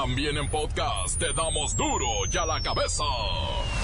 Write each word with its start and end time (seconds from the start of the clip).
También 0.00 0.38
en 0.38 0.48
podcast 0.48 1.18
te 1.18 1.32
damos 1.32 1.74
duro 1.74 2.06
y 2.32 2.36
a 2.36 2.46
la 2.46 2.62
cabeza. 2.62 3.02
Hoy 3.02 3.80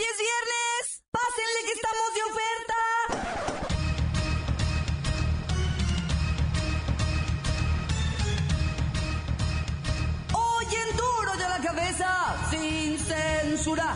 es 0.00 0.18
viernes. 0.18 1.04
Pásenle 1.12 1.62
que 1.64 1.72
estamos 1.74 2.14
de 2.16 2.22
oferta. 2.28 2.74
Hoy 10.34 10.66
en 10.74 10.90
duro 10.96 11.30
y 11.38 11.42
a 11.42 11.48
la 11.50 11.60
cabeza. 11.62 12.34
Sin 12.50 12.98
censura. 12.98 13.94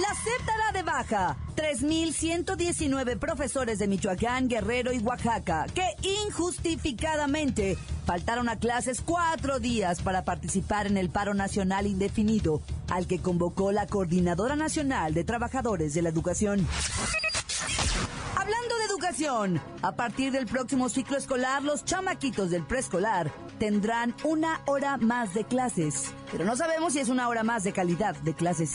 La 0.00 0.14
SEP 0.14 0.42
dará 0.46 0.72
de 0.72 0.82
baja 0.82 1.36
3.119 1.54 3.18
profesores 3.18 3.78
de 3.78 3.88
Michoacán, 3.88 4.48
Guerrero 4.48 4.90
y 4.94 5.00
Oaxaca 5.00 5.66
que 5.74 5.86
injustificadamente 6.00 7.76
faltaron 8.04 8.48
a 8.48 8.58
clases 8.58 9.00
cuatro 9.00 9.58
días 9.60 10.02
para 10.02 10.24
participar 10.24 10.86
en 10.86 10.96
el 10.96 11.10
paro 11.10 11.34
nacional 11.34 11.86
indefinido 11.86 12.62
al 12.90 13.06
que 13.06 13.20
convocó 13.20 13.72
la 13.72 13.86
Coordinadora 13.86 14.56
Nacional 14.56 15.14
de 15.14 15.24
Trabajadores 15.24 15.94
de 15.94 16.02
la 16.02 16.10
Educación. 16.10 16.66
Hablando 18.36 18.76
de 18.76 18.84
educación, 18.84 19.60
a 19.82 19.92
partir 19.92 20.32
del 20.32 20.46
próximo 20.46 20.88
ciclo 20.88 21.16
escolar, 21.16 21.62
los 21.62 21.84
chamaquitos 21.84 22.50
del 22.50 22.62
preescolar 22.64 23.32
tendrán 23.58 24.14
una 24.22 24.60
hora 24.66 24.98
más 24.98 25.32
de 25.32 25.44
clases, 25.44 26.12
pero 26.30 26.44
no 26.44 26.56
sabemos 26.56 26.92
si 26.92 27.00
es 27.00 27.08
una 27.08 27.28
hora 27.28 27.42
más 27.42 27.64
de 27.64 27.72
calidad 27.72 28.14
de 28.16 28.34
clases. 28.34 28.72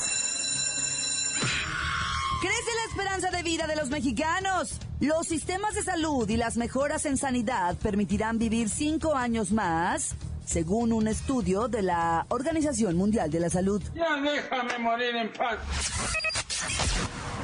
Esperanza 2.99 3.31
de 3.31 3.43
vida 3.43 3.65
de 3.65 3.77
los 3.77 3.89
mexicanos. 3.89 4.77
Los 4.99 5.25
sistemas 5.25 5.73
de 5.73 5.83
salud 5.83 6.27
y 6.29 6.35
las 6.35 6.57
mejoras 6.57 7.05
en 7.05 7.15
sanidad 7.15 7.77
permitirán 7.77 8.37
vivir 8.37 8.67
cinco 8.67 9.15
años 9.15 9.53
más, 9.53 10.15
según 10.45 10.91
un 10.91 11.07
estudio 11.07 11.69
de 11.69 11.81
la 11.81 12.25
Organización 12.27 12.97
Mundial 12.97 13.31
de 13.31 13.39
la 13.39 13.49
Salud. 13.49 13.81
Ya 13.95 14.17
déjame 14.21 14.79
morir 14.79 15.15
en 15.15 15.31
paz. 15.31 15.59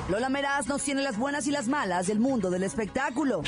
Lola 0.09 0.27
Meraz 0.27 0.67
nos 0.67 0.83
tiene 0.83 1.01
las 1.01 1.17
buenas 1.17 1.47
y 1.47 1.51
las 1.51 1.69
malas 1.69 2.07
del 2.07 2.19
mundo 2.19 2.49
del 2.49 2.63
espectáculo. 2.63 3.41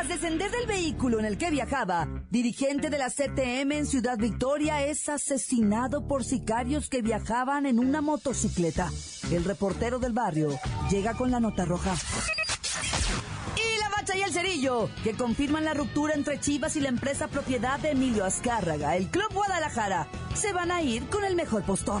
Tras 0.00 0.08
descender 0.08 0.50
del 0.50 0.66
vehículo 0.66 1.18
en 1.18 1.26
el 1.26 1.36
que 1.36 1.50
viajaba, 1.50 2.08
dirigente 2.30 2.88
de 2.88 2.96
la 2.96 3.10
CTM 3.10 3.72
en 3.72 3.86
Ciudad 3.86 4.16
Victoria 4.16 4.82
es 4.82 5.10
asesinado 5.10 6.08
por 6.08 6.24
sicarios 6.24 6.88
que 6.88 7.02
viajaban 7.02 7.66
en 7.66 7.78
una 7.78 8.00
motocicleta. 8.00 8.90
El 9.30 9.44
reportero 9.44 9.98
del 9.98 10.14
barrio 10.14 10.58
llega 10.90 11.12
con 11.12 11.30
la 11.30 11.38
nota 11.38 11.66
roja. 11.66 11.92
Y 13.56 13.78
la 13.78 13.90
bacha 13.90 14.16
y 14.16 14.22
el 14.22 14.32
cerillo, 14.32 14.88
que 15.04 15.12
confirman 15.12 15.66
la 15.66 15.74
ruptura 15.74 16.14
entre 16.14 16.40
Chivas 16.40 16.76
y 16.76 16.80
la 16.80 16.88
empresa 16.88 17.28
propiedad 17.28 17.78
de 17.78 17.90
Emilio 17.90 18.24
Azcárraga, 18.24 18.96
el 18.96 19.08
Club 19.08 19.30
Guadalajara, 19.34 20.08
se 20.32 20.54
van 20.54 20.70
a 20.70 20.80
ir 20.80 21.06
con 21.10 21.26
el 21.26 21.36
mejor 21.36 21.62
postor. 21.64 22.00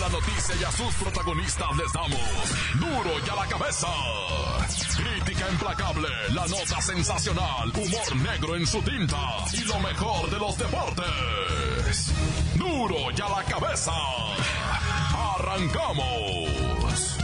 La 0.00 0.08
noticia 0.10 0.54
y 0.60 0.64
a 0.64 0.70
sus 0.70 0.94
protagonistas 0.94 1.76
les 1.76 1.92
damos 1.92 2.20
duro 2.74 3.18
y 3.24 3.28
a 3.28 3.34
la 3.34 3.46
cabeza. 3.46 3.88
Crítica 4.96 5.50
implacable, 5.50 6.08
la 6.32 6.46
nota 6.46 6.80
sensacional, 6.80 7.68
humor 7.70 8.16
negro 8.16 8.56
en 8.56 8.66
su 8.66 8.80
tinta 8.82 9.16
y 9.52 9.64
lo 9.64 9.78
mejor 9.80 10.30
de 10.30 10.38
los 10.38 10.56
deportes. 10.56 12.12
Duro 12.54 13.10
y 13.16 13.20
a 13.20 13.28
la 13.28 13.44
cabeza. 13.44 13.92
Arrancamos. 15.36 17.18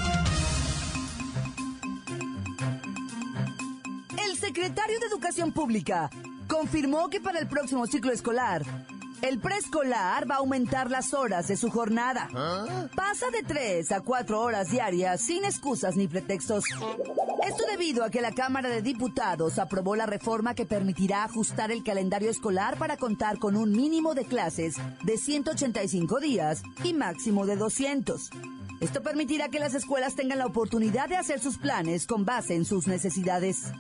El 4.19 4.37
secretario 4.37 4.99
de 4.99 5.07
Educación 5.07 5.53
Pública 5.53 6.11
confirmó 6.49 7.09
que 7.09 7.21
para 7.21 7.39
el 7.39 7.47
próximo 7.47 7.87
ciclo 7.87 8.13
escolar, 8.13 8.65
el 9.25 9.39
preescolar 9.39 10.31
va 10.31 10.35
a 10.35 10.39
aumentar 10.39 10.91
las 10.91 11.15
horas 11.15 11.49
de 11.49 11.57
su 11.57 11.71
jornada. 11.71 12.29
Pasa 12.95 13.31
de 13.31 13.43
3 13.43 13.91
a 13.93 14.01
4 14.03 14.39
horas 14.39 14.71
diarias 14.71 15.23
sin 15.23 15.45
excusas 15.47 15.97
ni 15.97 16.07
pretextos. 16.07 16.65
Esto 17.47 17.65
debido 17.71 18.05
a 18.05 18.11
que 18.11 18.21
la 18.21 18.33
Cámara 18.33 18.69
de 18.69 18.83
Diputados 18.83 19.59
aprobó 19.59 19.97
la 19.97 20.05
reforma 20.05 20.55
que 20.55 20.67
permitirá 20.67 21.25
ajustar 21.25 21.71
el 21.71 21.83
calendario 21.83 22.31
escolar 22.31 22.77
para 22.77 22.99
contar 22.99 23.39
con 23.39 23.57
un 23.57 23.73
mínimo 23.73 24.15
de 24.15 24.27
clases 24.27 24.77
de 25.03 25.17
185 25.17 26.21
días 26.21 26.63
y 26.83 26.93
máximo 26.93 27.47
de 27.47 27.57
200. 27.57 28.29
Esto 28.81 29.03
permitirá 29.03 29.49
que 29.49 29.59
las 29.59 29.73
escuelas 29.75 30.17
tengan 30.17 30.39
la 30.39 30.47
oportunidad 30.47 31.09
de 31.09 31.17
hacer 31.17 31.41
sus 31.41 31.57
planes 31.57 32.07
con 32.07 32.27
base 32.27 32.55
en 32.57 32.67
sus 32.67 32.87
necesidades. 32.87 33.73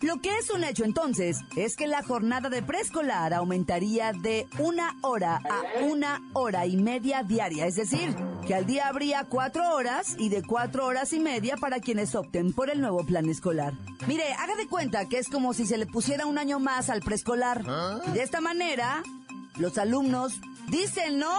Lo 0.00 0.20
que 0.20 0.30
es 0.38 0.50
un 0.50 0.62
hecho 0.62 0.84
entonces 0.84 1.40
es 1.56 1.74
que 1.74 1.88
la 1.88 2.04
jornada 2.04 2.48
de 2.48 2.62
preescolar 2.62 3.34
aumentaría 3.34 4.12
de 4.12 4.46
una 4.60 4.96
hora 5.00 5.40
a 5.44 5.84
una 5.84 6.22
hora 6.34 6.66
y 6.66 6.76
media 6.76 7.24
diaria, 7.24 7.66
es 7.66 7.74
decir, 7.74 8.14
que 8.46 8.54
al 8.54 8.64
día 8.64 8.86
habría 8.86 9.24
cuatro 9.24 9.74
horas 9.74 10.14
y 10.16 10.28
de 10.28 10.44
cuatro 10.44 10.86
horas 10.86 11.12
y 11.12 11.18
media 11.18 11.56
para 11.56 11.80
quienes 11.80 12.14
opten 12.14 12.52
por 12.52 12.70
el 12.70 12.80
nuevo 12.80 13.04
plan 13.04 13.28
escolar. 13.28 13.74
Mire, 14.06 14.32
haga 14.34 14.54
de 14.54 14.68
cuenta 14.68 15.08
que 15.08 15.18
es 15.18 15.28
como 15.28 15.52
si 15.52 15.66
se 15.66 15.78
le 15.78 15.86
pusiera 15.86 16.26
un 16.26 16.38
año 16.38 16.60
más 16.60 16.90
al 16.90 17.00
preescolar. 17.00 17.64
Y 18.06 18.12
de 18.12 18.22
esta 18.22 18.40
manera, 18.40 19.02
los 19.56 19.78
alumnos 19.78 20.40
dicen 20.68 21.18
no, 21.18 21.34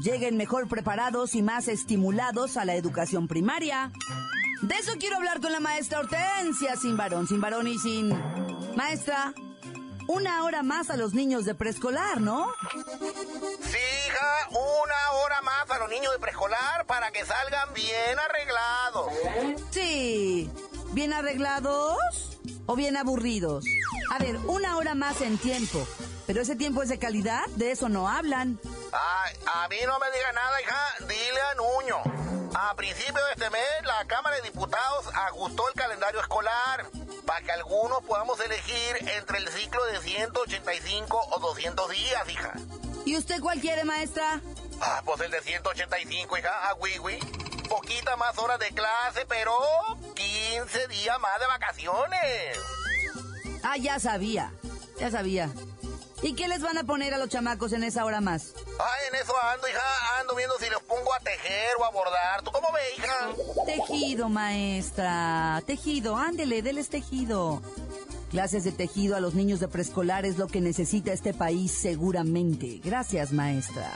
lleguen 0.00 0.36
mejor 0.36 0.68
preparados 0.68 1.34
y 1.34 1.42
más 1.42 1.66
estimulados 1.66 2.56
a 2.56 2.64
la 2.64 2.76
educación 2.76 3.26
primaria. 3.26 3.90
De 4.62 4.74
eso 4.74 4.92
quiero 4.98 5.16
hablar 5.16 5.40
con 5.40 5.52
la 5.52 5.60
maestra 5.60 6.00
Hortensia, 6.00 6.76
sin 6.76 6.96
varón, 6.96 7.28
sin 7.28 7.40
varón 7.40 7.68
y 7.68 7.78
sin... 7.78 8.08
Maestra, 8.76 9.32
una 10.08 10.42
hora 10.44 10.62
más 10.62 10.90
a 10.90 10.96
los 10.96 11.14
niños 11.14 11.44
de 11.44 11.54
preescolar, 11.54 12.20
¿no? 12.20 12.52
Sí, 12.72 13.78
hija, 14.06 14.48
una 14.50 15.12
hora 15.12 15.40
más 15.42 15.70
a 15.70 15.78
los 15.78 15.88
niños 15.90 16.12
de 16.12 16.18
preescolar 16.18 16.86
para 16.86 17.10
que 17.10 17.24
salgan 17.24 17.72
bien 17.74 18.18
arreglados. 18.18 19.12
Sí. 19.70 20.50
¿Bien 20.92 21.12
arreglados 21.12 21.98
o 22.66 22.74
bien 22.74 22.96
aburridos? 22.96 23.64
A 24.10 24.18
ver, 24.18 24.36
una 24.46 24.76
hora 24.76 24.94
más 24.94 25.20
en 25.20 25.38
tiempo. 25.38 25.86
¿Pero 26.26 26.40
ese 26.40 26.56
tiempo 26.56 26.82
es 26.82 26.88
de 26.88 26.98
calidad? 26.98 27.46
De 27.56 27.70
eso 27.70 27.88
no 27.88 28.08
hablan. 28.08 28.58
Ay, 28.92 29.36
a 29.54 29.68
mí 29.68 29.76
no 29.86 29.98
me 29.98 30.10
diga 30.10 30.32
nada, 30.32 30.62
hija, 30.62 30.94
dile 31.00 31.40
a 31.40 31.54
Nuño. 31.54 32.27
A 32.60 32.74
principio 32.74 33.24
de 33.24 33.32
este 33.34 33.50
mes, 33.50 33.62
la 33.84 34.04
Cámara 34.08 34.34
de 34.34 34.42
Diputados 34.42 35.06
ajustó 35.14 35.68
el 35.68 35.74
calendario 35.74 36.20
escolar 36.20 36.90
para 37.24 37.40
que 37.40 37.52
algunos 37.52 38.02
podamos 38.02 38.40
elegir 38.40 38.96
entre 39.16 39.38
el 39.38 39.48
ciclo 39.48 39.84
de 39.84 40.00
185 40.00 41.20
o 41.30 41.38
200 41.38 41.88
días, 41.88 42.28
hija. 42.28 42.52
¿Y 43.06 43.16
usted 43.16 43.40
cuál 43.40 43.60
quiere, 43.60 43.84
maestra? 43.84 44.40
Ah, 44.80 45.02
pues 45.04 45.20
el 45.20 45.30
de 45.30 45.40
185, 45.40 46.36
hija, 46.36 46.68
a 46.68 46.74
Wiwi. 46.74 47.20
Poquita 47.68 48.16
más 48.16 48.36
horas 48.38 48.58
de 48.58 48.70
clase, 48.70 49.24
pero 49.28 49.56
15 50.16 50.88
días 50.88 51.20
más 51.20 51.38
de 51.38 51.46
vacaciones. 51.46 52.58
Ah, 53.62 53.76
ya 53.76 54.00
sabía. 54.00 54.52
Ya 54.98 55.12
sabía. 55.12 55.48
¿Y 56.22 56.34
qué 56.34 56.48
les 56.48 56.60
van 56.60 56.76
a 56.76 56.84
poner 56.84 57.14
a 57.14 57.18
los 57.18 57.28
chamacos 57.28 57.72
en 57.72 57.84
esa 57.84 58.04
hora 58.04 58.20
más? 58.20 58.54
Ay, 58.80 59.08
en 59.08 59.14
eso 59.14 59.32
ando, 59.52 59.68
hija. 59.68 60.18
Ando 60.20 60.34
viendo 60.34 60.58
si 60.58 60.68
los 60.68 60.82
pongo 60.82 61.14
a 61.14 61.20
tejer 61.20 61.70
o 61.78 61.84
a 61.84 61.90
bordar. 61.90 62.42
¿Tú 62.42 62.50
cómo 62.50 62.68
ves, 62.72 62.98
hija? 62.98 63.64
Tejido, 63.64 64.28
maestra. 64.28 65.62
Tejido. 65.66 66.16
Ándele, 66.16 66.62
déles 66.62 66.88
tejido. 66.88 67.62
Clases 68.30 68.64
de 68.64 68.72
tejido 68.72 69.16
a 69.16 69.20
los 69.20 69.34
niños 69.34 69.60
de 69.60 69.68
preescolar 69.68 70.26
es 70.26 70.38
lo 70.38 70.48
que 70.48 70.60
necesita 70.60 71.12
este 71.12 71.32
país 71.32 71.72
seguramente. 71.72 72.80
Gracias, 72.82 73.32
maestra. 73.32 73.90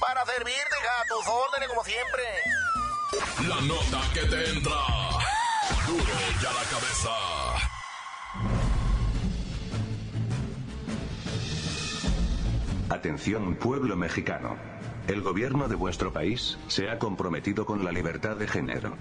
Para 0.00 0.26
servirte, 0.26 0.50
hija, 0.50 1.00
a 1.00 1.06
tus 1.06 1.26
órdenes 1.28 1.68
como 1.68 1.84
siempre. 1.84 2.22
La 3.48 3.60
nota 3.62 4.02
que 4.12 4.20
te 4.20 4.50
entra. 4.50 4.76
Duro 5.86 6.04
y 6.42 6.46
a 6.46 6.52
la 6.52 6.64
cabeza. 6.70 7.59
Atención 12.90 13.54
pueblo 13.54 13.96
mexicano. 13.96 14.56
El 15.06 15.22
gobierno 15.22 15.68
de 15.68 15.76
vuestro 15.76 16.12
país 16.12 16.58
se 16.66 16.90
ha 16.90 16.98
comprometido 16.98 17.64
con 17.64 17.84
la 17.84 17.92
libertad 17.92 18.36
de 18.36 18.48
género. 18.48 18.96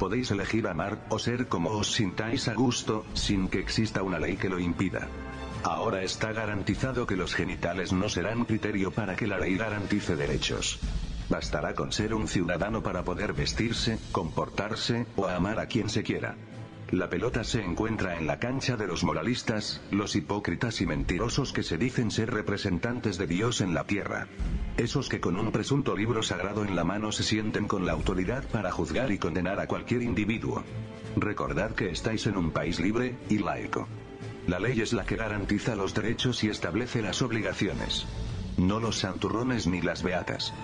Podéis 0.00 0.32
elegir 0.32 0.66
amar 0.66 1.06
o 1.08 1.20
ser 1.20 1.46
como 1.46 1.70
os 1.70 1.92
sintáis 1.92 2.48
a 2.48 2.54
gusto, 2.54 3.06
sin 3.14 3.48
que 3.48 3.60
exista 3.60 4.02
una 4.02 4.18
ley 4.18 4.36
que 4.36 4.48
lo 4.48 4.58
impida. 4.58 5.06
Ahora 5.62 6.02
está 6.02 6.32
garantizado 6.32 7.06
que 7.06 7.16
los 7.16 7.32
genitales 7.32 7.92
no 7.92 8.08
serán 8.08 8.44
criterio 8.44 8.90
para 8.90 9.14
que 9.14 9.28
la 9.28 9.38
ley 9.38 9.56
garantice 9.56 10.16
derechos. 10.16 10.80
Bastará 11.28 11.74
con 11.74 11.92
ser 11.92 12.14
un 12.14 12.26
ciudadano 12.26 12.82
para 12.82 13.04
poder 13.04 13.34
vestirse, 13.34 14.00
comportarse 14.10 15.06
o 15.14 15.28
amar 15.28 15.60
a 15.60 15.66
quien 15.66 15.88
se 15.88 16.02
quiera. 16.02 16.34
La 16.90 17.10
pelota 17.10 17.44
se 17.44 17.62
encuentra 17.62 18.18
en 18.18 18.26
la 18.26 18.38
cancha 18.38 18.78
de 18.78 18.86
los 18.86 19.04
moralistas, 19.04 19.82
los 19.90 20.16
hipócritas 20.16 20.80
y 20.80 20.86
mentirosos 20.86 21.52
que 21.52 21.62
se 21.62 21.76
dicen 21.76 22.10
ser 22.10 22.30
representantes 22.30 23.18
de 23.18 23.26
Dios 23.26 23.60
en 23.60 23.74
la 23.74 23.84
tierra. 23.84 24.26
Esos 24.78 25.10
que 25.10 25.20
con 25.20 25.38
un 25.38 25.52
presunto 25.52 25.94
libro 25.94 26.22
sagrado 26.22 26.64
en 26.64 26.74
la 26.74 26.84
mano 26.84 27.12
se 27.12 27.24
sienten 27.24 27.68
con 27.68 27.84
la 27.84 27.92
autoridad 27.92 28.48
para 28.48 28.70
juzgar 28.70 29.12
y 29.12 29.18
condenar 29.18 29.60
a 29.60 29.66
cualquier 29.66 30.00
individuo. 30.00 30.64
Recordad 31.16 31.74
que 31.74 31.90
estáis 31.90 32.26
en 32.26 32.38
un 32.38 32.52
país 32.52 32.80
libre 32.80 33.16
y 33.28 33.36
laico. 33.36 33.86
La 34.46 34.58
ley 34.58 34.80
es 34.80 34.94
la 34.94 35.04
que 35.04 35.16
garantiza 35.16 35.76
los 35.76 35.92
derechos 35.92 36.42
y 36.42 36.48
establece 36.48 37.02
las 37.02 37.20
obligaciones. 37.20 38.06
No 38.56 38.80
los 38.80 38.96
santurrones 38.96 39.66
ni 39.66 39.82
las 39.82 40.02
beatas. 40.02 40.54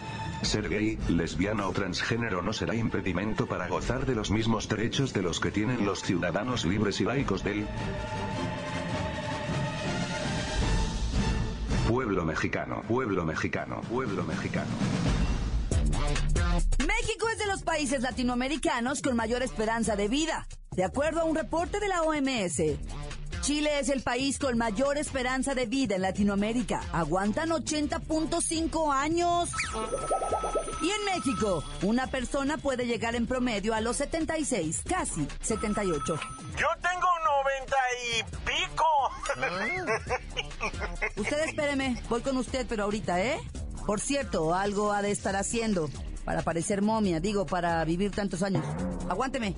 Ser 0.42 0.68
gay, 0.68 0.98
lesbiana 1.08 1.66
o 1.66 1.72
transgénero 1.72 2.42
no 2.42 2.52
será 2.52 2.74
impedimento 2.74 3.46
para 3.46 3.68
gozar 3.68 4.06
de 4.06 4.14
los 4.14 4.30
mismos 4.30 4.68
derechos 4.68 5.12
de 5.12 5.22
los 5.22 5.40
que 5.40 5.50
tienen 5.50 5.84
los 5.84 6.02
ciudadanos 6.02 6.64
libres 6.64 7.00
y 7.00 7.04
laicos 7.04 7.42
del 7.42 7.66
pueblo 11.88 12.24
mexicano, 12.24 12.82
pueblo 12.88 13.24
mexicano, 13.24 13.80
pueblo 13.82 14.24
mexicano. 14.24 14.70
México 16.78 17.28
es 17.28 17.38
de 17.38 17.46
los 17.46 17.62
países 17.62 18.02
latinoamericanos 18.02 19.02
con 19.02 19.16
mayor 19.16 19.42
esperanza 19.42 19.96
de 19.96 20.08
vida, 20.08 20.46
de 20.72 20.84
acuerdo 20.84 21.20
a 21.20 21.24
un 21.24 21.34
reporte 21.34 21.80
de 21.80 21.88
la 21.88 22.02
OMS. 22.02 22.60
Chile 23.44 23.78
es 23.78 23.90
el 23.90 24.00
país 24.00 24.38
con 24.38 24.56
mayor 24.56 24.96
esperanza 24.96 25.54
de 25.54 25.66
vida 25.66 25.96
en 25.96 26.00
Latinoamérica. 26.00 26.80
Aguantan 26.94 27.50
80.5 27.50 28.90
años. 28.90 29.50
Y 30.80 30.88
en 30.90 31.04
México, 31.04 31.62
una 31.82 32.06
persona 32.06 32.56
puede 32.56 32.86
llegar 32.86 33.14
en 33.14 33.26
promedio 33.26 33.74
a 33.74 33.82
los 33.82 33.98
76, 33.98 34.84
casi 34.88 35.28
78. 35.42 36.18
Yo 36.56 36.66
tengo 36.80 37.06
90 37.58 37.76
y 38.00 38.22
pico. 38.46 38.84
Usted 41.20 41.44
espéreme, 41.44 42.02
voy 42.08 42.22
con 42.22 42.38
usted, 42.38 42.64
pero 42.66 42.84
ahorita, 42.84 43.22
¿eh? 43.22 43.38
Por 43.84 44.00
cierto, 44.00 44.54
algo 44.54 44.90
ha 44.90 45.02
de 45.02 45.10
estar 45.10 45.36
haciendo 45.36 45.90
para 46.24 46.40
parecer 46.40 46.80
momia, 46.80 47.20
digo, 47.20 47.44
para 47.44 47.84
vivir 47.84 48.10
tantos 48.10 48.42
años. 48.42 48.64
Aguánteme. 49.10 49.54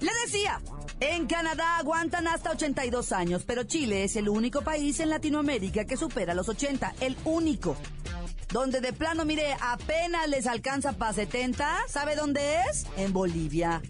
Le 0.00 0.10
decía, 0.24 0.60
en 1.00 1.26
Canadá 1.26 1.78
aguantan 1.78 2.28
hasta 2.28 2.50
82 2.50 3.12
años, 3.12 3.44
pero 3.46 3.64
Chile 3.64 4.04
es 4.04 4.16
el 4.16 4.28
único 4.28 4.62
país 4.62 5.00
en 5.00 5.10
Latinoamérica 5.10 5.84
que 5.84 5.96
supera 5.96 6.34
los 6.34 6.48
80, 6.48 6.94
el 7.00 7.16
único. 7.24 7.76
Donde 8.50 8.80
de 8.80 8.92
plano, 8.92 9.24
mire, 9.24 9.56
apenas 9.60 10.28
les 10.28 10.46
alcanza 10.46 10.92
para 10.92 11.12
70, 11.12 11.84
¿sabe 11.88 12.14
dónde 12.14 12.60
es? 12.70 12.86
En 12.96 13.12
Bolivia. 13.12 13.82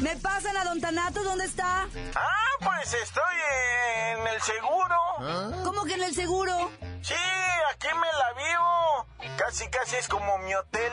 ¿Me 0.00 0.16
pasan 0.16 0.56
a 0.56 0.64
Don 0.64 0.80
Tanato? 0.80 1.22
¿Dónde 1.22 1.44
está? 1.44 1.88
Ah, 2.14 2.64
pues 2.64 2.94
estoy 2.94 3.34
en 4.12 4.26
el 4.34 4.40
seguro. 4.40 5.62
¿Cómo 5.64 5.84
que 5.84 5.94
en 5.94 6.02
el 6.02 6.14
seguro? 6.14 6.70
Sí, 7.02 7.14
aquí 7.72 7.88
me 7.94 8.12
la 8.12 8.32
vivo. 8.34 9.36
Casi, 9.36 9.68
casi 9.68 9.96
es 9.96 10.08
como 10.08 10.38
mi 10.38 10.54
hotel. 10.54 10.92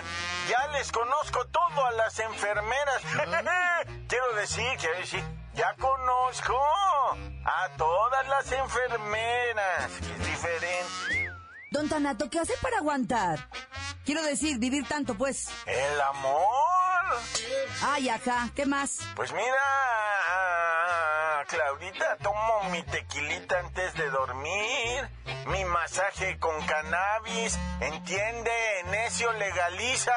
ya 0.48 0.66
les 0.68 0.90
conozco 0.90 1.46
todo 1.46 1.86
a 1.86 1.92
las 1.92 2.18
enfermeras. 2.18 3.02
quiero 4.08 4.34
decir, 4.34 4.66
quiero 4.78 4.98
decir, 4.98 5.24
ya 5.54 5.74
conozco 5.74 6.58
a 7.44 7.68
todas 7.76 8.28
las 8.28 8.52
enfermeras. 8.52 9.90
Es 10.00 10.26
diferente. 10.26 11.30
Don 11.70 11.88
Tanato, 11.88 12.30
¿qué 12.30 12.40
hace 12.40 12.54
para 12.62 12.78
aguantar? 12.78 13.48
Quiero 14.04 14.22
decir, 14.22 14.58
vivir 14.58 14.86
tanto, 14.86 15.14
pues. 15.14 15.48
El 15.66 16.00
amor. 16.00 16.44
Ay, 17.82 18.08
acá, 18.08 18.50
¿qué 18.54 18.64
más? 18.66 19.00
Pues 19.16 19.32
mira, 19.32 19.44
Claudita, 21.48 22.16
tomo 22.22 22.64
mi 22.70 22.82
tequilita 22.84 23.60
masaje 25.94 26.36
con 26.40 26.60
cannabis, 26.66 27.56
entiende, 27.80 28.50
necio 28.86 29.32
legaliza. 29.34 30.12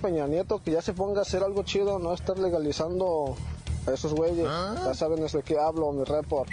Peña 0.02 0.28
Nieto, 0.28 0.62
que 0.64 0.72
ya 0.72 0.82
se 0.82 0.94
ponga 0.94 1.20
a 1.20 1.22
hacer 1.24 1.44
algo 1.44 1.64
chido, 1.64 2.00
no 2.00 2.14
estar 2.14 2.38
legalizando 2.38 3.36
a 3.88 3.92
esos 3.92 4.14
güeyes. 4.14 4.46
Ya 4.46 4.94
saben 4.94 5.26
de 5.26 5.44
qué 5.44 5.58
hablo, 5.60 5.92
mi 5.92 6.04
report. 6.04 6.50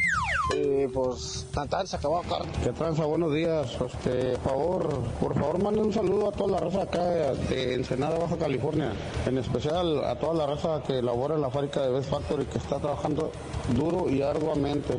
Y 0.55 0.87
pues, 0.89 1.47
tan 1.55 1.69
tan, 1.69 1.87
se 1.87 1.97
acabó 1.97 2.21
carne. 2.23 2.53
¿Qué 2.63 2.71
tranza? 2.73 3.07
Buenos 3.07 3.33
días. 3.33 3.77
Este, 3.81 4.37
favor, 4.39 4.89
por 5.19 5.35
favor, 5.35 5.63
manden 5.63 5.87
un 5.87 5.93
saludo 5.93 6.29
a 6.29 6.33
toda 6.33 6.53
la 6.53 6.61
raza 6.61 6.83
acá 6.83 7.03
de 7.03 7.75
Ensenada, 7.75 8.19
Baja 8.19 8.37
California. 8.37 8.93
En 9.27 9.39
especial 9.39 10.05
a 10.05 10.17
toda 10.17 10.35
la 10.35 10.47
raza 10.47 10.83
que 10.87 11.01
labora 11.01 11.35
en 11.35 11.41
la 11.41 11.51
fábrica 11.51 11.81
de 11.81 11.93
Best 11.93 12.11
Factory, 12.11 12.45
que 12.45 12.59
está 12.59 12.79
trabajando 12.79 13.33
duro 13.75 14.11
y 14.11 14.21
arduamente. 14.21 14.99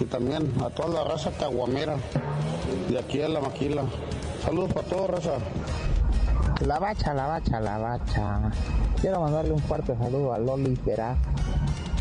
Y 0.00 0.04
también 0.06 0.52
a 0.64 0.70
toda 0.70 0.88
la 0.88 1.04
raza 1.04 1.30
caguamera 1.38 1.96
de 2.88 2.98
aquí 2.98 3.20
a 3.20 3.28
la 3.28 3.40
maquila. 3.40 3.84
Saludos 4.42 4.72
para 4.72 4.88
toda 4.88 5.06
raza. 5.06 5.34
La 6.66 6.78
bacha, 6.78 7.12
la 7.12 7.26
bacha, 7.26 7.60
la 7.60 7.78
bacha. 7.78 8.50
Quiero 9.00 9.20
mandarle 9.20 9.52
un 9.52 9.58
fuerte 9.58 9.96
saludo 9.96 10.32
a 10.32 10.38
Loli 10.38 10.78
Verá 10.86 11.16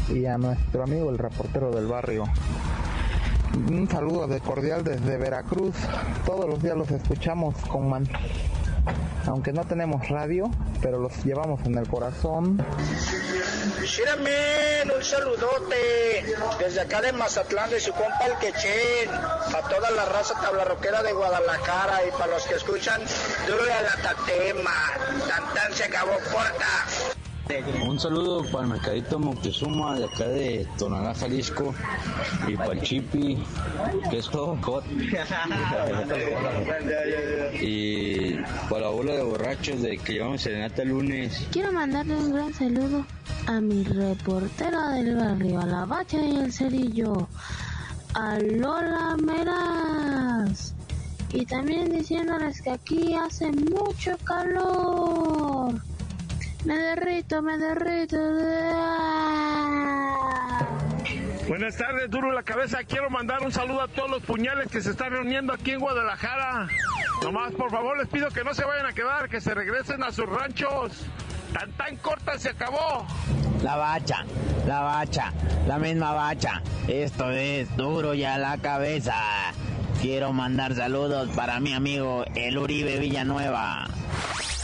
y 0.07 0.25
a 0.25 0.37
nuestro 0.37 0.83
amigo 0.83 1.09
el 1.09 1.17
reportero 1.17 1.71
del 1.71 1.87
barrio. 1.87 2.25
Un 3.55 3.89
saludo 3.89 4.27
de 4.27 4.39
cordial 4.39 4.83
desde 4.83 5.17
Veracruz. 5.17 5.75
Todos 6.25 6.47
los 6.47 6.61
días 6.61 6.77
los 6.77 6.91
escuchamos 6.91 7.55
con 7.67 7.89
man. 7.89 8.07
Aunque 9.25 9.51
no 9.51 9.63
tenemos 9.63 10.07
radio, 10.09 10.51
pero 10.81 10.99
los 10.99 11.23
llevamos 11.25 11.65
en 11.65 11.77
el 11.77 11.87
corazón. 11.87 12.63
Shiramen, 13.61 14.89
un 14.91 15.03
saludote 15.03 16.35
desde 16.59 16.81
acá 16.81 17.01
de 17.01 17.11
Mazatlán 17.11 17.69
de 17.69 17.79
su 17.79 17.91
compa 17.93 18.25
el 18.25 18.33
Quechén, 18.39 19.09
a 19.11 19.61
toda 19.69 19.91
la 19.91 20.05
raza 20.05 20.33
tablarroquera 20.41 21.03
de 21.03 21.13
Guadalajara 21.13 22.05
y 22.07 22.11
para 22.11 22.27
los 22.27 22.43
que 22.43 22.55
escuchan, 22.55 23.01
duro 23.45 23.63
a 23.63 23.81
la 23.81 23.95
tatema, 24.01 24.93
tan 25.27 25.53
tan 25.53 25.73
se 25.73 25.83
acabó 25.83 26.13
corta. 26.31 26.87
Un 27.85 27.99
saludo 27.99 28.43
para 28.49 28.63
el 28.63 28.69
Mercadito 28.71 29.19
Moctezuma 29.19 29.99
de 29.99 30.05
acá 30.05 30.25
de 30.27 30.65
Tonalá, 30.77 31.13
Jalisco 31.13 31.75
y 32.47 32.55
para 32.55 32.71
el 32.73 32.81
Chipi, 32.81 33.37
que 34.09 34.19
es 34.19 34.29
todo 34.29 34.57
hot. 34.61 34.85
y 37.61 38.35
para 38.69 38.81
la 38.81 38.89
bola 38.89 39.13
de 39.13 39.23
borrachos 39.23 39.81
de 39.81 39.97
que 39.97 40.13
llevamos 40.13 40.41
serenata 40.41 40.83
el 40.83 40.89
lunes. 40.89 41.47
Quiero 41.51 41.73
mandarle 41.73 42.15
un 42.15 42.31
gran 42.31 42.53
saludo 42.53 43.05
a 43.47 43.59
mi 43.59 43.83
reportera 43.83 44.91
del 44.91 45.17
barrio, 45.17 45.59
a 45.59 45.65
la 45.65 45.83
bacha 45.85 46.25
y 46.25 46.37
el 46.37 46.53
cerillo, 46.53 47.27
a 48.13 48.39
Lola 48.39 49.17
Meras. 49.17 50.73
Y 51.33 51.45
también 51.45 51.91
diciéndoles 51.91 52.61
que 52.61 52.71
aquí 52.71 53.15
hace 53.15 53.51
mucho 53.51 54.17
calor. 54.23 55.81
Me 56.65 56.77
derrito, 56.77 57.41
me 57.41 57.57
derrito. 57.57 58.17
Buenas 61.47 61.75
tardes, 61.75 62.09
Duro 62.09 62.31
la 62.31 62.43
Cabeza. 62.43 62.79
Quiero 62.83 63.09
mandar 63.09 63.41
un 63.41 63.51
saludo 63.51 63.81
a 63.81 63.87
todos 63.87 64.09
los 64.09 64.23
puñales 64.23 64.67
que 64.69 64.81
se 64.81 64.91
están 64.91 65.11
reuniendo 65.11 65.53
aquí 65.53 65.71
en 65.71 65.79
Guadalajara. 65.79 66.67
Nomás, 67.23 67.51
por 67.53 67.71
favor, 67.71 67.97
les 67.97 68.07
pido 68.07 68.29
que 68.29 68.43
no 68.43 68.53
se 68.53 68.63
vayan 68.63 68.85
a 68.85 68.93
quedar, 68.93 69.27
que 69.27 69.41
se 69.41 69.53
regresen 69.53 70.03
a 70.03 70.11
sus 70.11 70.27
ranchos. 70.27 71.05
Tan 71.51 71.71
tan 71.73 71.95
corta 71.97 72.37
se 72.37 72.49
acabó. 72.49 73.05
La 73.63 73.75
bacha, 73.75 74.23
la 74.67 74.81
bacha, 74.81 75.33
la 75.67 75.77
misma 75.77 76.13
bacha. 76.13 76.61
Esto 76.87 77.31
es 77.31 77.75
Duro 77.75 78.13
y 78.13 78.23
a 78.23 78.37
la 78.37 78.57
Cabeza. 78.59 79.15
Quiero 80.01 80.31
mandar 80.31 80.75
saludos 80.75 81.29
para 81.35 81.59
mi 81.59 81.73
amigo 81.73 82.23
El 82.35 82.57
Uribe 82.57 82.97
Villanueva. 82.97 83.87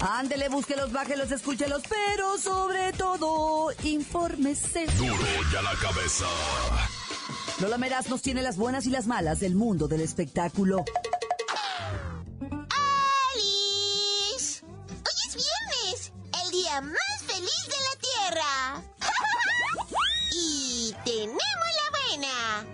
Ándele, 0.00 0.48
búsquelos, 0.48 0.92
bájelos, 0.92 1.30
escúchelos, 1.30 1.82
pero 1.88 2.38
sobre 2.38 2.92
todo, 2.94 3.70
infórmese. 3.82 4.86
Duro 4.96 5.14
y 5.52 5.56
a 5.56 5.62
la 5.62 5.74
cabeza. 5.74 6.24
Lola 7.60 7.76
Meraz 7.76 8.08
nos 8.08 8.22
tiene 8.22 8.40
las 8.40 8.56
buenas 8.56 8.86
y 8.86 8.90
las 8.90 9.06
malas 9.06 9.40
del 9.40 9.54
mundo 9.54 9.88
del 9.88 10.00
espectáculo. 10.00 10.84
¡Alice! 13.34 14.64
Hoy 14.64 15.18
es 15.28 15.36
viernes, 15.36 16.12
el 16.44 16.50
día 16.50 16.80
más 16.80 17.22
feliz 17.26 17.66
de 17.66 17.76
la 17.84 17.94
Tierra. 18.00 18.82
y 20.32 20.94
tenemos 21.04 21.36
la 21.36 21.90
buena. 21.98 22.64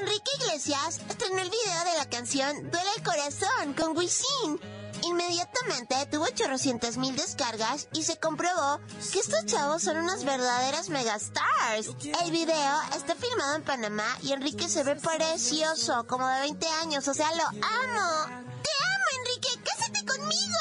Enrique 0.00 0.30
Iglesias 0.42 1.00
estrenó 1.08 1.42
el 1.42 1.50
video 1.50 1.84
de 1.90 1.98
la 1.98 2.08
canción 2.08 2.70
Duele 2.70 2.90
el 2.96 3.02
Corazón 3.02 3.74
con 3.76 3.96
Wisin. 3.96 4.60
Inmediatamente 5.02 6.06
tuvo 6.10 6.24
800 6.24 6.96
mil 6.96 7.14
descargas 7.16 7.88
y 7.92 8.02
se 8.02 8.18
comprobó 8.18 8.80
que 9.12 9.20
estos 9.20 9.46
chavos 9.46 9.82
son 9.82 9.96
unas 9.98 10.24
verdaderas 10.24 10.88
megastars. 10.88 11.88
El 12.24 12.30
video 12.30 12.80
está 12.96 13.14
filmado 13.14 13.56
en 13.56 13.62
Panamá 13.62 14.06
y 14.22 14.32
Enrique 14.32 14.68
se 14.68 14.82
ve 14.84 14.96
precioso, 14.96 16.06
como 16.06 16.26
de 16.26 16.40
20 16.40 16.66
años, 16.82 17.08
o 17.08 17.14
sea, 17.14 17.30
lo 17.34 17.44
amo. 17.44 18.26
¡Te 18.26 18.70
amo, 18.84 19.06
Enrique! 19.18 19.48
¡Cásate 19.64 20.04
conmigo! 20.04 20.58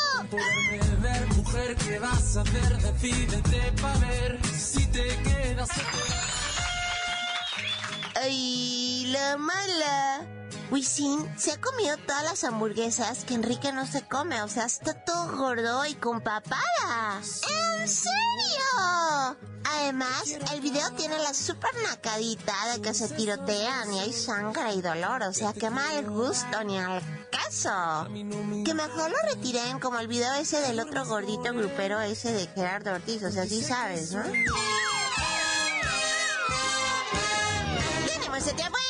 ¡Ay, 8.15 9.05
la 9.11 9.37
mala! 9.37 10.36
Wisin 10.69 11.31
se 11.37 11.53
ha 11.53 11.61
comido 11.61 11.95
todas 11.97 12.23
las 12.23 12.43
hamburguesas 12.43 13.23
que 13.23 13.35
Enrique 13.35 13.71
no 13.71 13.87
se 13.87 14.05
come, 14.05 14.41
o 14.41 14.47
sea, 14.49 14.65
está 14.65 14.93
todo 14.93 15.37
gordo 15.37 15.85
y 15.85 15.95
con 15.95 16.19
papada. 16.21 17.21
¿En 17.79 17.87
serio? 17.87 19.37
Además, 19.63 20.23
el 20.53 20.61
video 20.61 20.91
tiene 20.91 21.17
la 21.19 21.33
super 21.33 21.71
nacadita 21.83 22.53
de 22.73 22.81
que 22.81 22.93
se 22.93 23.07
tirotean 23.09 23.93
y 23.93 23.99
hay 23.99 24.11
sangre 24.11 24.73
y 24.73 24.81
dolor, 24.81 25.23
o 25.23 25.33
sea, 25.33 25.53
qué 25.53 25.69
mal 25.69 26.05
gusto 26.09 26.63
ni 26.65 26.77
al 26.77 27.01
caso. 27.31 28.07
Que 28.65 28.73
mejor 28.73 29.09
lo 29.09 29.17
retiren 29.33 29.79
como 29.79 29.99
el 29.99 30.07
video 30.07 30.33
ese 30.33 30.59
del 30.59 30.79
otro 30.81 31.05
gordito 31.05 31.53
grupero 31.53 32.01
ese 32.01 32.33
de 32.33 32.47
Gerardo 32.47 32.93
Ortiz, 32.93 33.23
o 33.23 33.31
sea, 33.31 33.45
sí 33.45 33.63
sabes, 33.63 34.11
¿no? 34.11 34.23
¡Tenemos 38.05 38.47
otra 38.47 38.69
buena! 38.69 38.86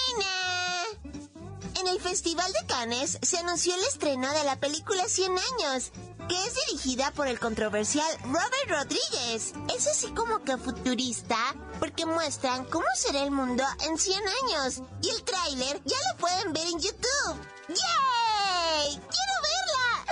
El 1.98 2.04
Festival 2.04 2.54
de 2.54 2.68
Cannes 2.68 3.18
se 3.24 3.40
anunció 3.40 3.74
el 3.74 3.82
estreno 3.82 4.32
de 4.32 4.44
la 4.44 4.56
película 4.60 5.04
100 5.08 5.32
años, 5.32 5.92
que 6.30 6.36
es 6.46 6.54
dirigida 6.68 7.10
por 7.10 7.26
el 7.28 7.40
controversial 7.40 8.06
Robert 8.22 8.70
Rodríguez. 8.70 9.54
Es 9.76 9.88
así 9.88 10.06
como 10.12 10.44
que 10.44 10.58
futurista, 10.58 11.56
porque 11.80 12.06
muestran 12.06 12.66
cómo 12.66 12.86
será 12.96 13.24
el 13.24 13.32
mundo 13.32 13.64
en 13.90 13.98
100 13.98 14.22
años. 14.44 14.84
Y 15.02 15.10
el 15.10 15.24
tráiler 15.24 15.82
ya 15.86 15.98
lo 16.12 16.18
pueden 16.20 16.54
ver 16.54 16.68
en 16.68 16.80
YouTube. 16.80 17.42
¡Yay! 17.70 19.02
¡Quiero 19.10 19.34
verla! 19.48 20.06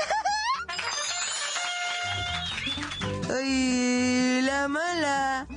¡Ay, 3.38 4.42
la 4.42 4.68
mala! 4.68 5.48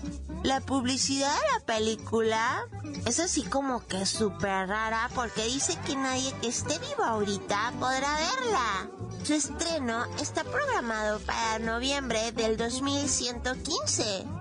La 0.49 0.61
publicidad 0.61 1.29
de 1.29 1.59
la 1.59 1.67
película 1.67 2.67
es 3.05 3.21
así 3.21 3.43
como 3.43 3.87
que 3.87 4.07
súper 4.07 4.67
rara 4.67 5.11
porque 5.15 5.45
dice 5.45 5.79
que 5.87 5.95
nadie 5.95 6.33
que 6.41 6.49
esté 6.49 6.79
vivo 6.79 7.05
ahorita 7.05 7.75
podrá 7.79 8.17
verla. 8.17 8.89
Su 9.25 9.35
estreno 9.35 10.07
está 10.23 10.45
programado 10.45 11.21
para 11.21 11.59
noviembre 11.59 12.33
del 12.33 12.57
2115. 12.57 14.38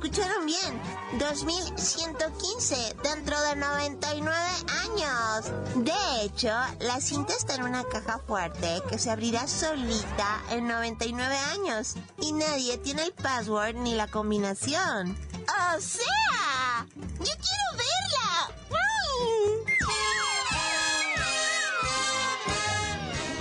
Escucharon 0.00 0.46
bien. 0.46 0.80
2115, 1.18 2.96
dentro 3.02 3.40
de 3.40 3.56
99 3.56 4.38
años. 4.84 5.50
De 5.74 6.22
hecho, 6.22 6.52
la 6.78 7.00
cinta 7.00 7.34
está 7.34 7.56
en 7.56 7.64
una 7.64 7.82
caja 7.82 8.20
fuerte 8.20 8.80
que 8.88 8.96
se 8.96 9.10
abrirá 9.10 9.48
solita 9.48 10.40
en 10.50 10.68
99 10.68 11.36
años. 11.52 11.96
Y 12.20 12.30
nadie 12.30 12.78
tiene 12.78 13.02
el 13.02 13.12
password 13.12 13.74
ni 13.74 13.96
la 13.96 14.06
combinación. 14.06 15.18
¡O 15.48 15.80
sea! 15.80 16.86
¡Yo 16.94 17.24
quiero 17.24 17.64
verla! 17.72 18.54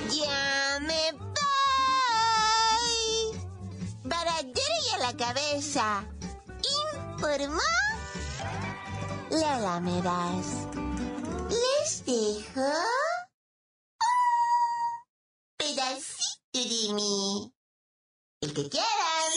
¡Ya 0.09 0.79
me 0.79 1.11
voy! 1.11 1.37
A 4.95 4.97
la 4.97 5.13
cabeza. 5.15 6.16
Informó 7.17 7.59
Lola 9.31 9.79
Meraz. 9.79 10.67
Les 11.49 12.05
dejo 12.05 12.61
un 12.61 12.75
pedacito 15.57 16.59
de 16.59 16.93
mí. 16.93 17.51
El 18.41 18.53
que 18.53 18.69
quieran. 18.69 19.33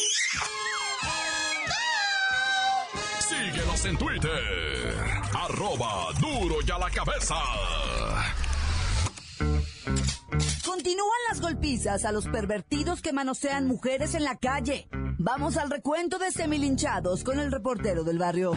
Síguenos 3.26 3.84
en 3.86 3.96
Twitter. 3.96 5.04
Arroba 5.34 6.12
duro 6.20 6.56
y 6.66 6.70
a 6.70 6.78
la 6.78 6.90
cabeza. 6.90 7.36
Continúan 10.66 11.18
las 11.30 11.40
golpizas 11.40 12.04
a 12.04 12.12
los 12.12 12.28
pervertidos 12.28 13.00
que 13.00 13.14
manosean 13.14 13.66
mujeres 13.66 14.14
en 14.14 14.24
la 14.24 14.36
calle. 14.36 14.86
Vamos 15.22 15.58
al 15.58 15.68
recuento 15.68 16.18
de 16.18 16.32
semilinchados 16.32 17.24
con 17.24 17.38
el 17.38 17.52
reportero 17.52 18.04
del 18.04 18.16
barrio. 18.16 18.54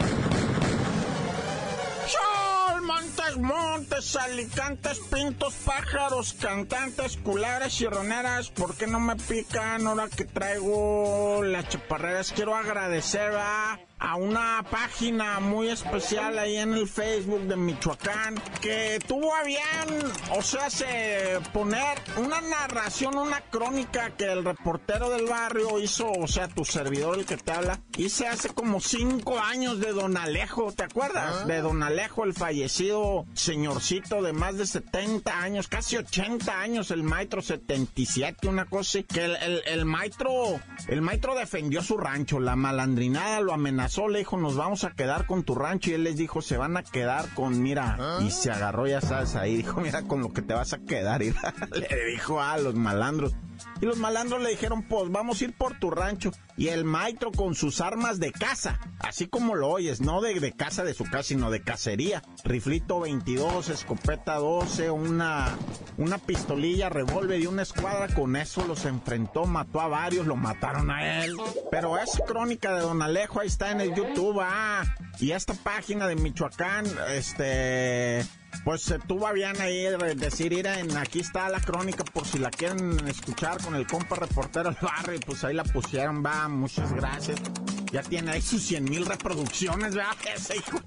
Sol, 2.06 2.80
montes, 2.80 3.36
montes, 3.36 4.16
alicantes, 4.16 4.98
pintos, 5.12 5.52
pájaros, 5.56 6.32
cantantes, 6.40 7.18
culebras 7.18 7.78
y 7.82 7.86
roneras, 7.86 8.48
¿por 8.48 8.74
qué 8.76 8.86
no 8.86 8.98
me 8.98 9.14
pican 9.14 9.86
ahora 9.86 10.08
que 10.08 10.24
traigo 10.24 11.42
las 11.44 11.68
chaparreras? 11.68 12.32
Quiero 12.32 12.56
agradecer 12.56 13.32
¿verdad? 13.32 13.80
A 14.04 14.16
una 14.16 14.62
página 14.70 15.40
muy 15.40 15.68
especial 15.68 16.38
ahí 16.38 16.58
en 16.58 16.74
el 16.74 16.86
Facebook 16.86 17.44
de 17.44 17.56
Michoacán 17.56 18.34
que 18.60 18.98
tuvo 19.08 19.34
a 19.34 19.42
bien, 19.44 20.12
o 20.36 20.42
sea, 20.42 20.68
se 20.68 21.40
poner 21.54 21.98
una 22.18 22.42
narración, 22.42 23.16
una 23.16 23.40
crónica 23.40 24.10
que 24.10 24.30
el 24.30 24.44
reportero 24.44 25.08
del 25.08 25.26
barrio 25.26 25.80
hizo, 25.80 26.10
o 26.10 26.28
sea, 26.28 26.48
tu 26.48 26.66
servidor 26.66 27.18
el 27.18 27.24
que 27.24 27.38
te 27.38 27.52
habla, 27.52 27.80
hice 27.96 28.28
hace 28.28 28.50
como 28.50 28.78
cinco 28.80 29.38
años 29.38 29.80
de 29.80 29.92
Don 29.92 30.18
Alejo, 30.18 30.72
¿te 30.72 30.84
acuerdas? 30.84 31.46
De 31.46 31.62
Don 31.62 31.82
Alejo, 31.82 32.24
el 32.24 32.34
fallecido 32.34 33.24
señorcito 33.32 34.20
de 34.20 34.34
más 34.34 34.58
de 34.58 34.66
70 34.66 35.40
años, 35.40 35.68
casi 35.68 35.96
80 35.96 36.60
años, 36.60 36.90
el 36.90 37.04
maestro 37.04 37.40
77, 37.40 38.48
una 38.48 38.66
cosa 38.66 38.98
así, 38.98 39.04
que 39.04 39.24
el, 39.24 39.36
el, 39.36 39.62
el 39.66 39.84
maestro, 39.86 40.60
el 40.88 41.00
maestro 41.00 41.34
defendió 41.34 41.82
su 41.82 41.96
rancho, 41.96 42.38
la 42.38 42.54
malandrinada 42.54 43.40
lo 43.40 43.54
amenazó 43.54 43.93
le 44.08 44.18
dijo, 44.18 44.36
nos 44.36 44.56
vamos 44.56 44.84
a 44.84 44.90
quedar 44.90 45.26
con 45.26 45.44
tu 45.44 45.54
rancho. 45.54 45.90
Y 45.90 45.94
él 45.94 46.04
les 46.04 46.16
dijo, 46.16 46.42
se 46.42 46.56
van 46.56 46.76
a 46.76 46.82
quedar 46.82 47.28
con, 47.34 47.62
mira. 47.62 48.18
Y 48.20 48.30
se 48.30 48.50
agarró, 48.50 48.86
ya 48.86 49.00
sabes, 49.00 49.34
ahí 49.36 49.56
dijo, 49.56 49.80
mira, 49.80 50.02
con 50.02 50.20
lo 50.20 50.32
que 50.32 50.42
te 50.42 50.54
vas 50.54 50.72
a 50.72 50.78
quedar. 50.78 51.22
Y 51.22 51.32
le 51.90 52.04
dijo 52.12 52.40
a 52.40 52.58
los 52.58 52.74
malandros. 52.74 53.34
Y 53.80 53.86
los 53.86 53.98
malandros 53.98 54.42
le 54.42 54.50
dijeron, 54.50 54.82
pues 54.82 55.10
vamos 55.10 55.40
a 55.40 55.44
ir 55.44 55.56
por 55.56 55.78
tu 55.78 55.90
rancho. 55.90 56.30
Y 56.56 56.68
el 56.68 56.84
maestro 56.84 57.32
con 57.32 57.54
sus 57.54 57.80
armas 57.80 58.20
de 58.20 58.30
caza, 58.30 58.78
así 59.00 59.26
como 59.26 59.56
lo 59.56 59.68
oyes, 59.68 60.00
no 60.00 60.20
de, 60.20 60.38
de 60.38 60.52
casa 60.52 60.84
de 60.84 60.94
su 60.94 61.04
casa, 61.04 61.24
sino 61.24 61.50
de 61.50 61.62
cacería. 61.62 62.22
Riflito 62.44 63.00
22, 63.00 63.70
escopeta 63.70 64.36
12, 64.36 64.90
una, 64.90 65.56
una 65.96 66.18
pistolilla, 66.18 66.88
revólver 66.88 67.40
y 67.40 67.46
una 67.46 67.62
escuadra. 67.62 68.14
Con 68.14 68.36
eso 68.36 68.64
los 68.66 68.84
enfrentó, 68.84 69.46
mató 69.46 69.80
a 69.80 69.88
varios, 69.88 70.26
lo 70.26 70.36
mataron 70.36 70.90
a 70.90 71.24
él. 71.24 71.36
Pero 71.70 71.98
es 71.98 72.20
crónica 72.26 72.74
de 72.74 72.82
Don 72.82 73.02
Alejo, 73.02 73.40
ahí 73.40 73.48
está 73.48 73.70
en 73.70 73.80
el 73.80 73.94
YouTube, 73.94 74.40
ah. 74.40 74.84
Y 75.18 75.32
esta 75.32 75.54
página 75.54 76.06
de 76.06 76.16
Michoacán, 76.16 76.86
este 77.10 78.24
pues 78.62 78.82
se 78.82 78.98
tuvo 78.98 79.32
bien 79.32 79.60
ahí 79.60 79.82
de 79.84 80.14
decir, 80.14 80.52
miren, 80.52 80.96
aquí 80.96 81.20
está 81.20 81.48
la 81.48 81.60
crónica 81.60 82.04
por 82.04 82.26
si 82.26 82.38
la 82.38 82.50
quieren 82.50 83.06
escuchar 83.08 83.62
con 83.62 83.74
el 83.74 83.86
compa 83.86 84.16
reportero 84.16 84.70
del 84.70 84.78
barrio, 84.80 85.20
pues 85.26 85.44
ahí 85.44 85.54
la 85.54 85.64
pusieron, 85.64 86.24
va, 86.24 86.48
muchas 86.48 86.92
gracias. 86.92 87.38
Ya 87.92 88.02
tiene 88.02 88.32
ahí 88.32 88.42
sus 88.42 88.62
100 88.62 88.84
mil 88.84 89.06
reproducciones, 89.06 89.96
va, 89.96 90.16
ese 90.34 90.56
hijo 90.56 90.80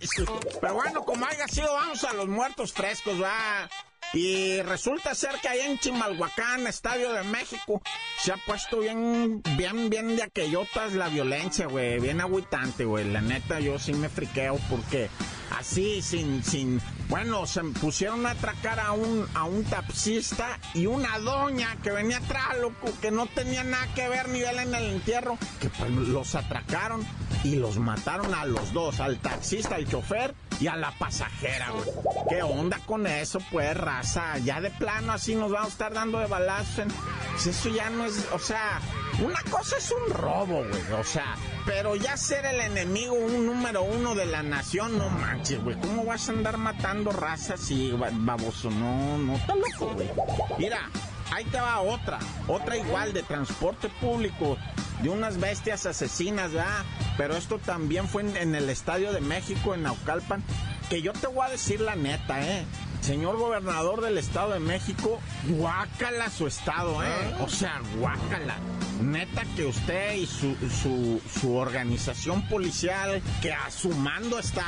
Pero 0.61 0.73
bueno, 0.73 1.03
como 1.03 1.25
haya 1.25 1.47
sido, 1.47 1.73
vamos 1.73 2.03
a 2.03 2.13
los 2.13 2.27
muertos 2.27 2.73
frescos, 2.73 3.21
va. 3.21 3.69
Y 4.13 4.61
resulta 4.61 5.13
ser 5.15 5.35
que 5.41 5.49
ahí 5.49 5.59
en 5.59 5.77
Chimalhuacán, 5.79 6.65
Estadio 6.65 7.11
de 7.11 7.23
México, 7.23 7.81
se 8.21 8.31
ha 8.31 8.37
puesto 8.37 8.79
bien, 8.79 9.41
bien, 9.57 9.89
bien 9.89 10.15
de 10.15 10.23
aquellotas 10.23 10.93
la 10.93 11.09
violencia, 11.09 11.67
güey. 11.67 11.99
Bien 11.99 12.21
agüitante, 12.21 12.85
güey. 12.85 13.09
La 13.11 13.21
neta, 13.21 13.59
yo 13.59 13.77
sí 13.79 13.93
me 13.93 14.07
friqueo 14.07 14.59
porque 14.69 15.09
así, 15.51 16.01
sin, 16.01 16.43
sin, 16.43 16.81
bueno, 17.09 17.45
se 17.45 17.63
pusieron 17.63 18.25
a 18.25 18.31
atracar 18.31 18.79
a 18.79 18.91
un, 18.91 19.27
a 19.33 19.43
un 19.45 19.63
taxista 19.63 20.59
y 20.73 20.85
una 20.85 21.17
doña 21.19 21.75
que 21.83 21.91
venía 21.91 22.17
atrás, 22.17 22.57
loco, 22.61 22.91
que 23.01 23.11
no 23.11 23.25
tenía 23.27 23.63
nada 23.63 23.87
que 23.95 24.07
ver 24.09 24.29
ni 24.29 24.41
ver 24.41 24.55
en 24.57 24.73
el 24.75 24.83
entierro, 24.93 25.37
que 25.59 25.69
pues 25.69 25.89
los 25.91 26.35
atracaron 26.35 27.05
y 27.43 27.55
los 27.55 27.77
mataron 27.77 28.33
a 28.33 28.45
los 28.45 28.73
dos, 28.73 28.99
al 28.99 29.19
taxista, 29.19 29.75
al 29.75 29.87
chofer 29.87 30.33
y 30.59 30.67
a 30.67 30.75
la 30.75 30.91
pasajera, 30.97 31.69
güey. 31.71 31.85
¿Qué 32.29 32.41
onda 32.43 32.79
con 32.85 33.05
eso, 33.07 33.39
pues, 33.51 33.77
raza? 33.77 34.37
Ya 34.39 34.59
de 34.59 34.71
plano 34.71 35.13
así 35.13 35.35
nos 35.35 35.51
vamos 35.51 35.67
a 35.69 35.71
estar 35.71 35.93
dando 35.93 36.19
de 36.19 36.25
balazos. 36.25 36.79
en- 36.79 36.87
Pues 37.31 37.47
Eso 37.47 37.69
ya 37.69 37.89
no 37.91 38.05
es, 38.05 38.25
o 38.33 38.39
sea, 38.39 38.79
una 39.23 39.39
cosa 39.51 39.77
es 39.77 39.91
un 39.91 40.13
robo, 40.13 40.63
güey, 40.67 40.99
o 40.99 41.03
sea, 41.03 41.35
pero 41.67 41.95
ya 41.95 42.17
ser 42.17 42.45
el 42.45 42.61
enemigo, 42.61 43.13
un 43.13 43.45
número 43.45 43.83
uno 43.83 44.15
de 44.15 44.25
la 44.25 44.41
nación, 44.41 44.97
no 44.97 45.09
manches, 45.09 45.63
güey. 45.63 45.77
¿Cómo 45.79 46.03
vas 46.05 46.27
a 46.29 46.31
andar 46.31 46.57
matando 46.57 47.11
raza 47.11 47.53
así, 47.55 47.91
ba- 47.91 48.09
baboso? 48.11 48.71
No, 48.71 49.17
no, 49.19 49.35
está 49.35 49.53
loco, 49.53 49.93
güey. 49.93 50.09
Mira, 50.57 50.89
ahí 51.31 51.43
te 51.45 51.59
va 51.59 51.79
otra, 51.81 52.17
otra 52.47 52.77
igual 52.77 53.13
de 53.13 53.21
transporte 53.21 53.89
público, 54.01 54.57
de 55.03 55.09
unas 55.09 55.39
bestias 55.39 55.85
asesinas, 55.85 56.51
¿verdad? 56.53 56.83
Pero 57.17 57.35
esto 57.35 57.59
también 57.59 58.07
fue 58.07 58.23
en, 58.23 58.35
en 58.37 58.55
el 58.55 58.69
Estadio 58.69 59.11
de 59.13 59.21
México, 59.21 59.75
en 59.75 59.83
Naucalpan, 59.83 60.43
que 60.89 61.01
yo 61.01 61.11
te 61.13 61.27
voy 61.27 61.45
a 61.45 61.49
decir 61.49 61.81
la 61.81 61.95
neta, 61.95 62.41
¿eh? 62.41 62.63
Señor 63.01 63.37
gobernador 63.37 64.01
del 64.01 64.17
Estado 64.17 64.53
de 64.53 64.59
México, 64.59 65.19
guácala 65.47 66.29
su 66.29 66.47
estado, 66.47 67.03
¿eh? 67.03 67.35
O 67.39 67.47
sea, 67.47 67.81
guácala. 67.99 68.57
Neta 69.01 69.43
que 69.55 69.65
usted 69.65 70.15
y 70.15 70.25
su, 70.25 70.55
su, 70.81 71.21
su 71.39 71.55
organización 71.55 72.47
policial, 72.49 73.21
que 73.41 73.53
a 73.53 73.69
su 73.69 73.89
mando 73.89 74.39
está, 74.39 74.65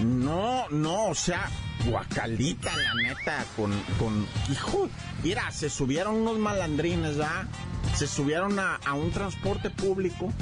no, 0.00 0.68
no, 0.70 1.06
o 1.06 1.14
sea, 1.14 1.48
guacalita, 1.86 2.70
la 2.76 2.94
neta, 2.94 3.44
con, 3.56 3.72
con, 3.98 4.26
hijo, 4.50 4.88
mira, 5.22 5.50
se 5.50 5.70
subieron 5.70 6.16
unos 6.16 6.38
malandrines, 6.38 7.16
¿verdad? 7.16 7.46
Se 7.94 8.06
subieron 8.06 8.58
a, 8.58 8.76
a 8.84 8.94
un 8.94 9.10
transporte 9.10 9.70
público, 9.70 10.32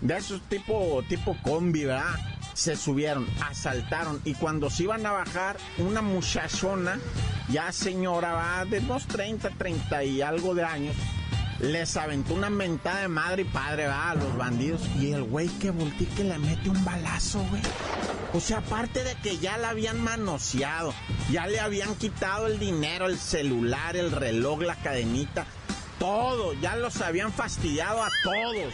de 0.00 0.16
esos 0.16 0.42
tipo, 0.48 1.02
tipo 1.08 1.36
combi, 1.42 1.84
¿verdad? 1.84 2.14
Se 2.54 2.76
subieron, 2.76 3.26
asaltaron, 3.48 4.20
y 4.24 4.34
cuando 4.34 4.70
se 4.70 4.84
iban 4.84 5.04
a 5.06 5.12
bajar, 5.12 5.56
una 5.78 6.02
muchachona, 6.02 6.98
ya 7.48 7.72
señora, 7.72 8.32
va 8.32 8.64
de 8.64 8.80
unos 8.80 9.06
30, 9.06 9.50
30 9.50 10.04
y 10.04 10.22
algo 10.22 10.54
de 10.54 10.64
años, 10.64 10.94
les 11.62 11.96
aventó 11.96 12.34
una 12.34 12.50
mentada 12.50 13.02
de 13.02 13.08
madre 13.08 13.42
y 13.42 13.44
padre, 13.44 13.86
va, 13.86 14.10
a 14.10 14.14
los 14.14 14.36
bandidos. 14.36 14.82
Y 14.98 15.12
el 15.12 15.22
güey 15.22 15.48
que 15.48 15.70
voltea 15.70 16.02
y 16.02 16.14
que 16.14 16.24
le 16.24 16.38
mete 16.38 16.68
un 16.68 16.84
balazo, 16.84 17.38
güey. 17.50 17.62
O 18.34 18.40
sea, 18.40 18.58
aparte 18.58 19.04
de 19.04 19.14
que 19.16 19.38
ya 19.38 19.58
la 19.58 19.70
habían 19.70 20.00
manoseado, 20.00 20.94
ya 21.30 21.46
le 21.46 21.60
habían 21.60 21.94
quitado 21.94 22.46
el 22.46 22.58
dinero, 22.58 23.06
el 23.06 23.18
celular, 23.18 23.96
el 23.96 24.10
reloj, 24.10 24.62
la 24.62 24.74
cadenita, 24.76 25.46
todo, 25.98 26.54
ya 26.54 26.74
los 26.76 27.00
habían 27.00 27.32
fastidiado 27.32 28.02
a 28.02 28.08
todos. 28.24 28.72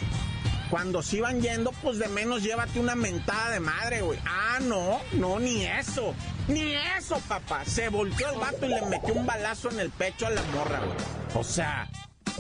Cuando 0.71 1.03
se 1.03 1.19
iban 1.19 1.41
yendo, 1.41 1.73
pues 1.83 1.99
de 1.99 2.09
menos 2.09 2.43
llévate 2.43 2.79
una 2.79 2.95
mentada 2.95 3.51
de 3.51 3.61
madre, 3.61 4.03
güey. 4.03 4.19
Ah, 4.27 4.59
no, 4.61 5.01
no, 5.13 5.39
ni 5.39 5.65
eso. 5.65 6.15
Ni 6.47 6.75
eso, 6.75 7.19
papá. 7.29 7.65
Se 7.65 7.89
volteó 7.89 8.31
el 8.31 8.39
vato 8.39 8.67
y 8.67 8.69
le 8.69 8.83
metió 8.83 9.15
un 9.15 9.27
balazo 9.27 9.71
en 9.71 9.81
el 9.81 9.91
pecho 9.91 10.27
a 10.27 10.31
la 10.31 10.43
morra, 10.55 10.81
güey. 10.81 10.97
O 11.35 11.45
sea, 11.45 11.89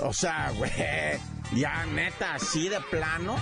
o 0.03 0.13
sea, 0.13 0.51
güey. 0.57 0.71
Ya 1.53 1.87
neta, 1.87 2.35
así 2.35 2.69
de 2.69 2.79
plano. 2.91 3.37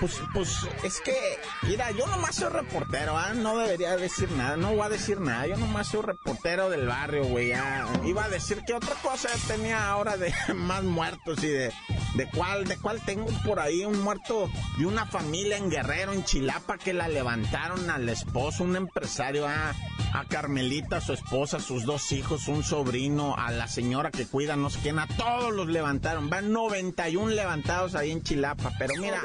Pues, 0.00 0.20
pues, 0.34 0.66
es 0.82 1.00
que, 1.00 1.38
mira, 1.62 1.92
yo 1.92 2.08
nomás 2.08 2.34
soy 2.34 2.50
reportero, 2.50 3.16
¿ah? 3.16 3.34
No 3.34 3.56
debería 3.56 3.96
decir 3.96 4.28
nada, 4.32 4.56
no 4.56 4.72
voy 4.74 4.86
a 4.86 4.88
decir 4.88 5.20
nada. 5.20 5.46
Yo 5.46 5.56
nomás 5.56 5.86
soy 5.86 6.02
reportero 6.02 6.70
del 6.70 6.88
barrio, 6.88 7.24
güey. 7.24 7.48
ya. 7.48 7.86
Iba 8.04 8.24
a 8.24 8.28
decir 8.28 8.62
que 8.66 8.74
otra 8.74 8.96
cosa 8.96 9.28
tenía 9.46 9.88
ahora 9.88 10.16
de 10.16 10.34
más 10.56 10.82
muertos 10.82 11.44
y 11.44 11.48
de, 11.48 11.72
de 12.14 12.28
cuál, 12.28 12.64
de 12.66 12.76
cuál 12.76 13.00
tengo 13.00 13.26
por 13.44 13.60
ahí 13.60 13.84
un 13.84 14.00
muerto 14.02 14.50
y 14.78 14.84
una 14.84 15.06
familia 15.06 15.56
en 15.56 15.70
Guerrero, 15.70 16.12
en 16.12 16.24
Chilapa, 16.24 16.78
que 16.78 16.92
la 16.92 17.08
levantaron 17.08 17.88
al 17.90 18.08
esposo, 18.08 18.64
un 18.64 18.76
empresario, 18.76 19.46
a, 19.46 19.70
a 20.12 20.24
Carmelita, 20.28 21.00
su 21.00 21.12
esposa, 21.12 21.60
sus 21.60 21.84
dos 21.84 22.12
hijos, 22.12 22.48
un 22.48 22.62
sobrino, 22.62 23.34
a 23.36 23.50
la 23.50 23.66
señora 23.66 24.10
que 24.10 24.26
cuida, 24.26 24.56
no 24.56 24.70
sé 24.70 24.80
quién, 24.82 24.98
a 24.98 25.06
todos 25.06 25.52
los 25.52 25.68
levantaron. 25.68 26.28
Van 26.28 26.52
91 26.52 27.30
levantados 27.30 27.94
ahí 27.94 28.10
en 28.10 28.22
Chilapa, 28.22 28.72
pero 28.78 28.94
mira, 28.96 29.20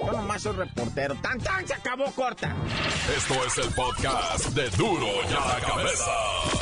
yo 0.00 0.12
nomás 0.12 0.42
soy 0.42 0.56
reportero. 0.56 1.16
¡Tan, 1.16 1.38
tan! 1.38 1.66
Se 1.66 1.74
acabó 1.74 2.06
corta. 2.12 2.54
Esto 3.16 3.34
es 3.44 3.58
el 3.58 3.72
podcast 3.74 4.46
de 4.50 4.70
Duro 4.70 5.06
y 5.28 5.34
a 5.34 5.46
la 5.46 5.66
Cabeza. 5.66 6.57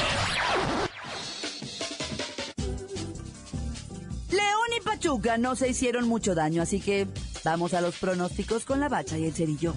No 5.38 5.54
se 5.54 5.68
hicieron 5.68 6.08
mucho 6.08 6.34
daño, 6.34 6.62
así 6.62 6.80
que 6.80 7.06
vamos 7.44 7.74
a 7.74 7.80
los 7.80 7.96
pronósticos 7.96 8.64
con 8.64 8.80
la 8.80 8.88
bacha 8.88 9.16
y 9.16 9.26
el 9.26 9.32
cerillo. 9.32 9.72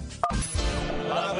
¡La 1.08 1.32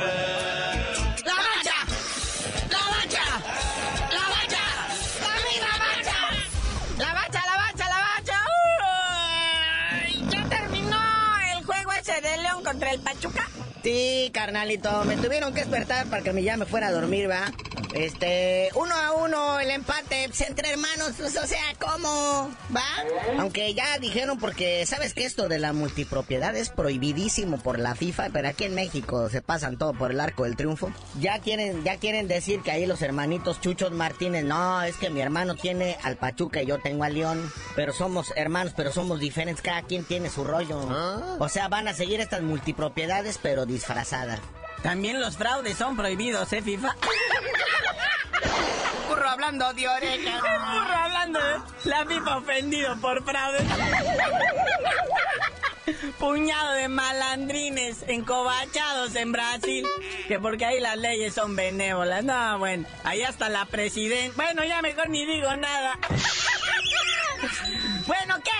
Sí, 13.91 14.31
carnalito, 14.33 15.05
me 15.05 15.17
tuvieron 15.17 15.53
que 15.53 15.63
despertar 15.63 16.07
para 16.07 16.23
que 16.23 16.43
ya 16.45 16.57
me 16.57 16.65
fuera 16.65 16.87
a 16.87 16.93
dormir, 16.93 17.29
¿va? 17.29 17.53
Este, 17.93 18.69
uno 18.77 18.95
a 18.95 19.13
uno 19.13 19.59
el 19.59 19.71
empate 19.71 20.27
pues, 20.29 20.43
entre 20.43 20.71
hermanos, 20.71 21.15
pues, 21.19 21.37
o 21.37 21.45
sea, 21.45 21.63
¿cómo? 21.81 22.55
¿Va? 22.75 22.85
Aunque 23.39 23.75
ya 23.75 23.99
dijeron 23.99 24.39
porque, 24.39 24.87
¿sabes 24.87 25.13
que 25.13 25.25
esto 25.25 25.49
de 25.49 25.59
la 25.59 25.73
multipropiedad 25.73 26.55
es 26.55 26.69
prohibidísimo 26.69 27.59
por 27.59 27.81
la 27.81 27.97
FIFA? 27.97 28.29
Pero 28.33 28.49
aquí 28.49 28.65
en 28.65 28.77
México 28.77 29.29
se 29.29 29.43
pasan 29.43 29.77
todo 29.77 29.93
por 29.93 30.13
el 30.13 30.21
arco 30.21 30.45
del 30.45 30.55
triunfo. 30.55 30.93
Ya 31.19 31.41
quieren, 31.41 31.83
ya 31.83 31.97
quieren 31.97 32.29
decir 32.29 32.61
que 32.61 32.71
ahí 32.71 32.87
los 32.87 33.03
hermanitos 33.03 33.61
Chuchos 33.61 33.91
Martínez, 33.91 34.45
no, 34.45 34.83
es 34.83 34.97
que 34.97 35.11
mi 35.11 35.21
hermano 35.21 35.57
tiene 35.57 35.99
al 36.05 36.17
Pachuca 36.17 36.63
y 36.63 36.67
yo 36.67 36.79
tengo 36.79 37.03
al 37.03 37.15
León. 37.15 37.51
Pero 37.75 37.93
somos 37.93 38.33
hermanos, 38.37 38.73
pero 38.77 38.93
somos 38.93 39.19
diferentes, 39.19 39.63
cada 39.63 39.83
quien 39.83 40.05
tiene 40.05 40.31
su 40.31 40.45
rollo. 40.45 40.79
O 41.41 41.49
sea, 41.49 41.67
van 41.67 41.89
a 41.89 41.95
seguir 41.95 42.21
estas 42.21 42.43
multipropiedades, 42.43 43.41
pero 43.43 43.67
disfrazadas. 43.81 44.41
También 44.83 45.21
los 45.21 45.39
fraudes 45.39 45.79
son 45.79 45.97
prohibidos, 45.97 46.53
¿eh, 46.53 46.61
FIFA? 46.61 46.95
Curro 49.09 49.29
hablando 49.29 49.73
de 49.73 49.89
oreja. 49.89 50.37
Burro 50.37 50.95
hablando 50.95 51.39
de 51.39 51.61
la 51.85 52.05
FIFA 52.05 52.37
ofendido 52.37 53.01
por 53.01 53.25
fraudes. 53.25 53.63
Puñado 56.19 56.75
de 56.75 56.89
malandrines 56.89 58.05
encobachados 58.07 59.15
en 59.17 59.33
Brasil. 59.33 59.87
Que 60.29 60.39
porque 60.39 60.67
ahí 60.67 60.79
las 60.79 60.99
leyes 60.99 61.33
son 61.35 61.57
benévolas. 61.57 62.23
No, 62.23 62.59
bueno, 62.59 62.87
ahí 63.05 63.23
hasta 63.23 63.49
la 63.49 63.65
presidenta. 63.65 64.35
Bueno, 64.37 64.63
ya 64.63 64.83
mejor 64.83 65.09
ni 65.09 65.25
digo 65.25 65.57
nada. 65.57 65.99
Bueno, 68.07 68.37
¿qué? 68.45 68.51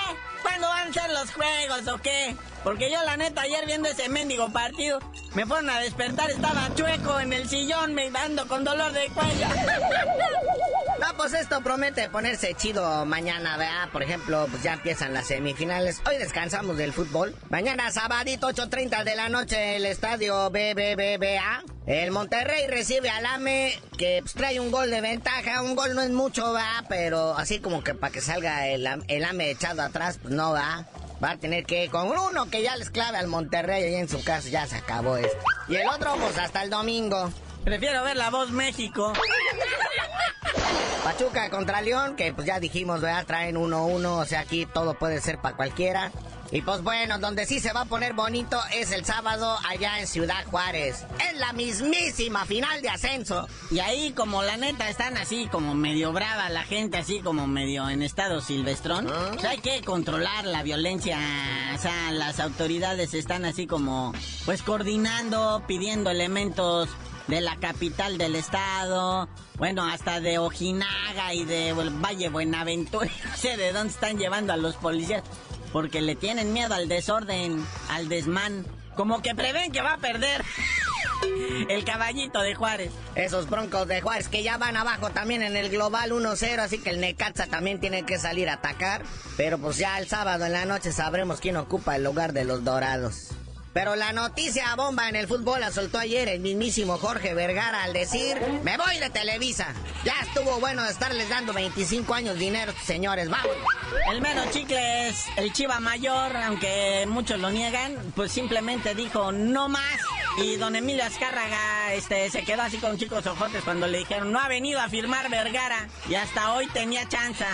¿Cuándo 0.43 0.67
van 0.69 0.89
a 0.89 0.93
ser 0.93 1.11
los 1.11 1.31
juegos 1.35 1.87
o 1.89 1.99
qué? 1.99 2.35
Porque 2.63 2.91
yo 2.91 3.03
la 3.05 3.17
neta 3.17 3.43
ayer 3.43 3.65
viendo 3.67 3.89
ese 3.89 4.09
mendigo 4.09 4.51
partido, 4.53 4.99
me 5.35 5.47
fueron 5.47 5.71
a 5.71 5.81
despertar, 5.81 6.31
estaba 6.31 6.69
chueco 6.75 7.19
en 7.21 7.33
el 7.33 7.49
sillón, 7.49 7.95
me 7.95 8.11
dando 8.11 8.47
con 8.47 8.65
dolor 8.65 8.93
de 8.93 9.07
cuello. 9.09 9.47
No, 11.01 11.17
pues 11.17 11.33
esto 11.33 11.63
promete 11.63 12.11
ponerse 12.11 12.55
chido 12.55 13.07
mañana, 13.07 13.57
¿verdad? 13.57 13.89
Por 13.91 14.03
ejemplo, 14.03 14.47
pues 14.51 14.63
ya 14.63 14.75
empiezan 14.75 15.15
las 15.15 15.29
semifinales. 15.29 16.03
Hoy 16.07 16.19
descansamos 16.19 16.77
del 16.77 16.93
fútbol. 16.93 17.35
Mañana, 17.49 17.91
sabadito, 17.91 18.49
8.30 18.49 19.05
de 19.05 19.17
la 19.17 19.31
noche, 19.31 19.77
el 19.77 19.87
estadio 19.87 20.51
BBBBA. 20.51 21.65
El 21.87 22.11
Monterrey 22.11 22.67
recibe 22.67 23.09
al 23.09 23.25
AME, 23.25 23.81
que 23.97 24.19
pues, 24.21 24.35
trae 24.35 24.61
un 24.61 24.71
gol 24.71 24.91
de 24.91 25.01
ventaja. 25.01 25.63
Un 25.63 25.75
gol 25.75 25.95
no 25.95 26.03
es 26.03 26.11
mucho, 26.11 26.53
va, 26.53 26.85
pero 26.91 27.35
así 27.35 27.61
como 27.61 27.83
que 27.83 27.95
para 27.95 28.13
que 28.13 28.21
salga 28.21 28.69
el, 28.69 28.87
el 29.09 29.25
AME 29.25 29.51
echado 29.51 29.81
atrás, 29.81 30.19
pues 30.21 30.35
no 30.35 30.53
va. 30.53 30.87
Va 31.23 31.33
a 31.33 31.37
tener 31.37 31.65
que 31.67 31.85
ir 31.85 31.91
con 31.91 32.09
uno 32.09 32.49
que 32.49 32.63
ya 32.63 32.77
les 32.77 32.91
clave 32.91 33.19
al 33.19 33.27
Monterrey 33.27 33.83
ahí 33.83 33.95
en 33.97 34.09
su 34.09 34.23
casa, 34.25 34.49
ya 34.49 34.67
se 34.67 34.77
acabó 34.77 35.17
esto. 35.17 35.39
Y 35.69 35.77
el 35.77 35.87
otro, 35.89 36.17
pues 36.17 36.39
hasta 36.39 36.63
el 36.63 36.71
domingo. 36.71 37.31
Prefiero 37.65 38.03
ver 38.05 38.17
la 38.17 38.31
voz 38.31 38.51
México. 38.51 39.13
Pachuca 41.05 41.51
contra 41.51 41.83
León, 41.83 42.17
que 42.17 42.33
pues 42.33 42.47
ya 42.47 42.59
dijimos, 42.59 43.01
¿verdad? 43.01 43.27
Traen 43.27 43.57
1-1, 43.57 44.07
o 44.07 44.25
sea, 44.25 44.41
aquí 44.41 44.67
todo 44.67 44.95
puede 44.95 45.21
ser 45.21 45.39
para 45.39 45.57
cualquiera. 45.57 46.11
Y 46.53 46.63
pues 46.63 46.83
bueno, 46.83 47.19
donde 47.19 47.47
sí 47.47 47.61
se 47.61 47.73
va 47.73 47.83
a 47.83 47.85
poner 47.85 48.13
bonito 48.13 48.59
es 48.73 48.91
el 48.91 49.05
sábado 49.05 49.57
allá 49.69 50.01
en 50.01 50.07
Ciudad 50.09 50.45
Juárez. 50.47 51.07
Es 51.31 51.39
la 51.39 51.53
mismísima 51.53 52.45
final 52.45 52.83
de 52.83 52.89
ascenso. 52.89 53.47
Y 53.71 53.79
ahí 53.79 54.13
como 54.13 54.43
la 54.43 54.57
neta 54.57 54.89
están 54.89 55.17
así 55.17 55.47
como 55.47 55.75
medio 55.75 56.13
brava 56.13 56.49
la 56.49 56.65
gente, 56.65 56.99
así 56.99 57.21
como 57.21 57.47
medio 57.47 57.89
en 57.89 58.03
estado 58.03 58.41
silvestrón. 58.41 59.09
¿Ah? 59.09 59.33
O 59.37 59.39
sea, 59.39 59.51
hay 59.51 59.59
que 59.59 59.81
controlar 59.83 60.45
la 60.45 60.65
violencia. 60.65 61.19
O 61.75 61.79
sea, 61.79 62.11
las 62.11 62.41
autoridades 62.41 63.15
están 63.15 63.45
así 63.45 63.69
como 63.69 64.13
pues 64.45 64.63
coordinando, 64.63 65.63
pidiendo 65.69 66.11
elementos 66.11 66.89
de 67.29 67.41
la 67.41 67.57
capital 67.57 68.19
del 68.19 68.35
estado. 68.35 69.29
Bueno, 69.57 69.85
hasta 69.85 70.21
de 70.21 70.39
Ojinaga 70.39 71.33
y 71.33 71.45
de 71.45 71.73
Valle 71.73 72.29
Buenaventura. 72.29 73.09
No 73.31 73.37
sé 73.37 73.57
de 73.57 73.73
dónde 73.73 73.93
están 73.93 74.19
llevando 74.19 74.53
a 74.53 74.57
los 74.57 74.75
policías. 74.75 75.23
Porque 75.73 76.01
le 76.01 76.17
tienen 76.17 76.53
miedo 76.53 76.75
al 76.75 76.89
desorden, 76.89 77.65
al 77.89 78.09
desmán. 78.09 78.65
Como 78.97 79.23
que 79.23 79.35
prevén 79.35 79.73
que 79.73 79.83
va 79.83 79.95
a 79.95 79.99
perder. 79.99 80.45
El 81.69 81.85
caballito 81.85 82.41
de 82.41 82.55
Juárez. 82.55 82.93
Esos 83.15 83.49
broncos 83.49 83.87
de 83.87 84.01
Juárez 84.01 84.29
que 84.29 84.43
ya 84.43 84.59
van 84.59 84.77
abajo 84.77 85.11
también 85.11 85.43
en 85.43 85.57
el 85.57 85.71
global 85.71 86.13
1-0, 86.13 86.59
así 86.59 86.79
que 86.79 86.91
el 86.91 87.01
Necaxa 87.01 87.47
también 87.47 87.79
tiene 87.79 88.05
que 88.05 88.19
salir 88.19 88.49
a 88.49 88.55
atacar. 88.55 89.03
Pero 89.37 89.59
pues 89.59 89.77
ya 89.77 89.99
el 89.99 90.09
sábado 90.09 90.47
en 90.47 90.53
la 90.53 90.65
noche 90.65 90.93
sabremos 90.93 91.41
quién 91.41 91.57
ocupa 91.57 91.97
el 91.97 92.05
lugar 92.05 92.33
de 92.33 92.45
los 92.45 92.65
dorados. 92.65 93.29
Pero 93.73 93.95
la 93.95 94.13
noticia 94.13 94.75
bomba 94.75 95.09
en 95.09 95.15
el 95.15 95.29
fútbol 95.29 95.61
la 95.61 95.71
soltó 95.71 95.99
ayer 95.99 96.29
el 96.29 96.41
mismísimo 96.41 96.99
Jorge 96.99 97.35
Vergara 97.35 97.85
al 97.85 97.93
decir, 97.93 98.37
me 98.65 98.77
voy 98.77 98.99
de 98.99 99.11
Televisa. 99.11 99.75
Ya 100.05 100.15
estuvo 100.23 100.59
bueno 100.59 100.83
de 100.83 100.91
estarles 100.91 101.29
dando 101.29 101.53
25 101.53 102.13
años 102.13 102.37
dinero, 102.37 102.73
señores, 102.85 103.31
vamos. 103.31 103.55
El 104.11 104.21
mero 104.21 104.43
chicle 104.51 105.09
es 105.09 105.25
el 105.37 105.53
Chiva 105.53 105.79
Mayor, 105.79 106.37
aunque 106.37 107.07
muchos 107.09 107.39
lo 107.39 107.51
niegan, 107.51 107.97
pues 108.17 108.33
simplemente 108.33 108.97
dijo 108.97 109.31
no 109.31 109.69
más. 109.69 110.01
Y 110.39 110.57
don 110.57 110.75
Emilio 110.75 111.05
Azcárraga 111.05 111.93
este, 111.93 112.29
se 112.31 112.43
quedó 112.43 112.63
así 112.63 112.79
con 112.79 112.99
chicos 112.99 113.27
ojotes 113.27 113.63
cuando 113.63 113.87
le 113.87 113.99
dijeron 113.99 114.33
no 114.33 114.41
ha 114.41 114.49
venido 114.49 114.81
a 114.81 114.89
firmar 114.89 115.31
Vergara. 115.31 115.89
Y 116.09 116.17
hasta 116.17 116.55
hoy 116.55 116.67
tenía 116.69 117.09
chanza. 117.09 117.47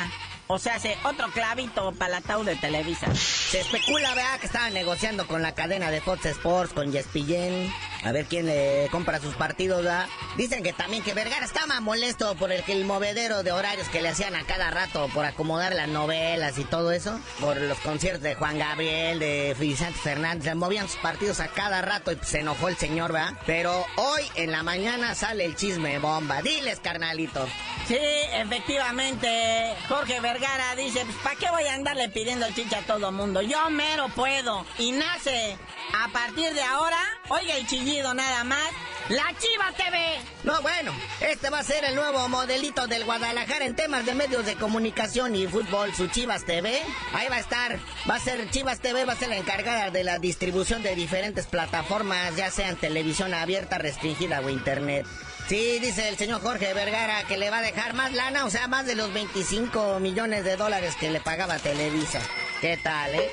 O 0.49 0.59
sea, 0.61 0.77
hace 0.77 0.97
otro 1.03 1.29
clavito 1.33 1.93
para 1.93 2.19
el 2.19 2.25
ataúd 2.25 2.47
de 2.47 2.55
Televisa. 2.55 3.13
Se 3.15 3.61
especula, 3.61 4.15
vea, 4.15 4.39
que 4.39 4.47
estaban 4.47 4.73
negociando 4.75 5.27
con 5.27 5.43
la 5.43 5.55
cadena 5.55 5.91
de 5.91 6.01
Fox 6.01 6.25
Sports, 6.27 6.73
con 6.73 6.93
Yespillén, 6.93 7.73
a 8.05 8.13
ver 8.13 8.27
quién 8.27 8.47
le 8.47 8.89
compra 8.93 9.21
sus 9.21 9.35
partidos, 9.35 9.83
¿verdad? 9.83 10.07
Dicen 10.37 10.63
que 10.63 10.73
también 10.73 11.03
que 11.03 11.15
Vergara 11.15 11.45
estaba 11.45 11.81
molesto 11.81 12.37
por 12.37 12.53
el, 12.53 12.63
que 12.63 12.73
el 12.73 12.85
movedero 12.85 13.43
de 13.43 13.51
horarios 13.51 13.89
que 13.89 14.03
le 14.03 14.11
hacían 14.11 14.37
a 14.37 14.45
cada 14.45 14.71
rato 14.71 15.09
por 15.13 15.25
acomodar 15.25 15.75
las 15.75 15.89
novelas 15.89 16.59
y 16.59 16.65
todo 16.65 16.93
eso, 16.93 17.19
por 17.41 17.57
los 17.57 17.79
conciertos 17.79 18.23
de 18.23 18.37
Juan 18.37 18.59
Gabriel, 18.59 19.19
de 19.19 19.57
Vicente 19.59 19.99
Fernández, 19.99 20.45
le 20.45 20.55
movían 20.55 20.89
sus 20.89 20.99
partidos 20.99 21.41
a 21.41 21.49
cada 21.49 21.83
rato 21.83 22.13
y 22.13 22.19
se 22.23 22.41
enojó 22.41 22.69
el 22.69 22.77
señor, 22.77 23.13
¿verdad? 23.13 23.35
Pero 23.47 23.85
hoy 23.97 24.23
en 24.37 24.53
la 24.53 24.63
mañana 24.63 25.17
sale 25.17 25.45
el 25.45 25.57
chisme 25.57 25.99
bomba. 25.99 26.41
Diles, 26.43 26.79
carnalito. 26.79 27.49
Sí, 27.87 27.97
efectivamente, 28.33 29.77
Jorge 29.89 30.19
Vergara 30.19 30.75
dice, 30.75 31.05
pues 31.05 31.17
¿para 31.19 31.37
qué 31.37 31.49
voy 31.51 31.63
a 31.67 31.75
andarle 31.75 32.09
pidiendo 32.09 32.45
chicha 32.51 32.79
a 32.79 32.83
todo 32.83 33.13
mundo? 33.13 33.43
Yo 33.43 33.71
mero 33.71 34.09
puedo. 34.09 34.67
Y 34.79 34.91
nace, 34.91 35.57
a 35.95 36.09
partir 36.09 36.53
de 36.53 36.63
ahora, 36.63 36.99
oiga 37.29 37.55
el 37.55 37.65
chillido 37.69 38.13
nada 38.13 38.43
más, 38.43 38.69
la 39.09 39.25
Chiva 39.39 39.73
TV. 39.77 39.99
No, 40.45 40.61
bueno, 40.63 40.93
este 41.21 41.51
va 41.51 41.61
a 41.61 41.63
ser 41.63 41.85
el 41.85 41.95
nuevo 41.95 42.29
modelito 42.29 42.87
del 42.87 43.05
Guadalajara 43.05 43.65
en 43.65 43.77
temas 43.77 44.05
de 44.05 44.15
medios 44.15 44.45
de 44.47 44.57
comunicación 44.57 45.37
y 45.37 45.47
fútbol, 45.47 45.95
su 45.95 46.09
Chivas 46.09 46.45
TV. 46.45 46.83
Ahí 47.13 47.29
va 47.29 47.37
a 47.37 47.41
estar, 47.41 47.79
va 48.09 48.17
a 48.17 48.21
ser 48.21 48.51
Chivas 48.51 48.81
TV, 48.81 49.05
va 49.05 49.13
a 49.13 49.17
ser 49.17 49.29
la 49.29 49.37
encargada 49.37 49.91
de 49.91 50.05
la 50.05 50.19
distribución 50.19 50.83
de 50.83 50.95
diferentes 50.95 51.47
plataformas, 51.47 52.35
ya 52.37 52.51
sean 52.51 52.77
televisión 52.77 53.33
abierta, 53.35 53.79
restringida 53.79 54.41
o 54.41 54.51
internet. 54.51 55.07
Sí, 55.49 55.79
dice 55.79 56.09
el 56.09 56.17
señor 56.17 56.43
Jorge 56.43 56.75
Vergara 56.75 57.23
que 57.29 57.37
le 57.37 57.51
va 57.51 57.59
a 57.59 57.63
dejar 57.63 57.95
más 57.95 58.13
lana, 58.13 58.45
o 58.45 58.51
sea, 58.51 58.67
más 58.67 58.87
de 58.87 58.97
los 58.97 59.13
25 59.13 60.01
millones 60.01 60.43
de 60.43 60.57
dólares 60.57 60.97
que 60.99 61.11
le 61.11 61.21
pagaba 61.21 61.59
Televisa. 61.59 62.21
¿Qué 62.61 62.77
tal, 62.77 63.15
eh? 63.15 63.31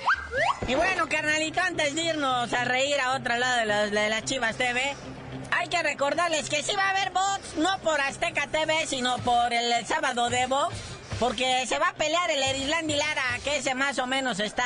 Y 0.67 0.75
bueno, 0.75 1.07
carnalito, 1.09 1.59
antes 1.62 1.95
de 1.95 2.03
irnos 2.03 2.53
a 2.53 2.65
reír 2.65 2.99
a 2.99 3.15
otro 3.15 3.36
lado 3.38 3.57
de, 3.57 3.65
los, 3.65 3.91
de 3.91 4.09
las 4.09 4.23
Chivas 4.25 4.55
TV, 4.57 4.95
hay 5.63 5.69
que 5.69 5.82
recordarles 5.82 6.49
que 6.49 6.62
sí 6.62 6.76
va 6.76 6.88
a 6.88 6.89
haber 6.89 7.12
box, 7.12 7.56
no 7.58 7.80
por 7.80 7.99
Azteca 8.02 8.47
TV, 8.47 8.86
sino 8.86 9.17
por 9.19 9.54
el, 9.54 9.86
sábado 9.86 10.30
de 10.30 10.45
box. 10.45 10.76
Porque 11.19 11.65
se 11.67 11.80
va 11.80 11.89
a 11.89 11.93
pelear 11.93 12.30
el 12.32 12.43
Erislandi 12.43 12.95
Lara, 12.95 13.39
que 13.45 13.58
ese 13.58 13.73
más 13.73 13.97
o 13.99 14.08
menos 14.08 14.41
está, 14.41 14.65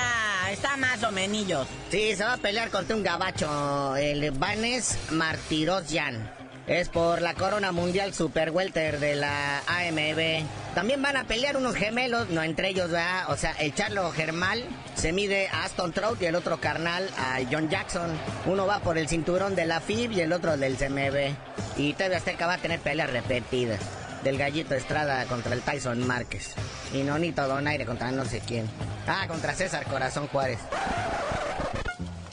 está 0.49 0.75
más 0.77 1.03
o 1.03 1.11
menillos. 1.11 1.67
Sí, 1.91 2.15
se 2.15 2.23
va 2.23 2.33
a 2.33 2.37
pelear 2.37 2.71
contra 2.71 2.95
un 2.95 3.03
gabacho, 3.03 3.95
el 3.95 4.31
Vanes 4.31 4.97
Martirosyan. 5.11 6.46
Es 6.67 6.89
por 6.89 7.21
la 7.21 7.33
corona 7.33 7.71
mundial 7.71 8.13
super 8.13 8.51
welter 8.51 8.99
de 8.99 9.15
la 9.15 9.59
AMB. 9.67 10.45
También 10.75 11.01
van 11.01 11.15
a 11.15 11.23
pelear 11.23 11.55
unos 11.55 11.75
gemelos, 11.75 12.29
no 12.29 12.43
entre 12.43 12.69
ellos, 12.69 12.91
¿verdad? 12.91 13.31
O 13.31 13.37
sea, 13.37 13.51
el 13.53 13.73
Charlo 13.73 14.11
Germal 14.11 14.65
se 14.93 15.13
mide 15.13 15.47
a 15.47 15.63
Aston 15.63 15.93
Trout 15.93 16.21
y 16.21 16.25
el 16.25 16.35
otro 16.35 16.59
carnal 16.59 17.09
a 17.17 17.39
John 17.49 17.69
Jackson. 17.69 18.09
Uno 18.47 18.67
va 18.67 18.79
por 18.79 18.97
el 18.97 19.07
cinturón 19.07 19.55
de 19.55 19.65
la 19.65 19.79
FIB 19.79 20.11
y 20.11 20.19
el 20.19 20.33
otro 20.33 20.57
del 20.57 20.75
CMB. 20.75 21.35
Y 21.77 21.93
TV 21.93 22.17
Azteca 22.17 22.47
va 22.47 22.55
a 22.55 22.57
tener 22.57 22.81
peleas 22.81 23.11
repetidas. 23.11 23.79
Del 24.25 24.37
Gallito 24.37 24.75
Estrada 24.75 25.23
contra 25.25 25.53
el 25.53 25.61
Tyson 25.61 26.05
Márquez. 26.05 26.53
Y 26.93 27.03
Nonito 27.03 27.47
Donaire 27.47 27.85
contra 27.85 28.11
no 28.11 28.25
sé 28.25 28.41
quién. 28.45 28.69
Ah, 29.07 29.25
contra 29.29 29.53
César 29.53 29.85
Corazón 29.85 30.27
Juárez. 30.27 30.59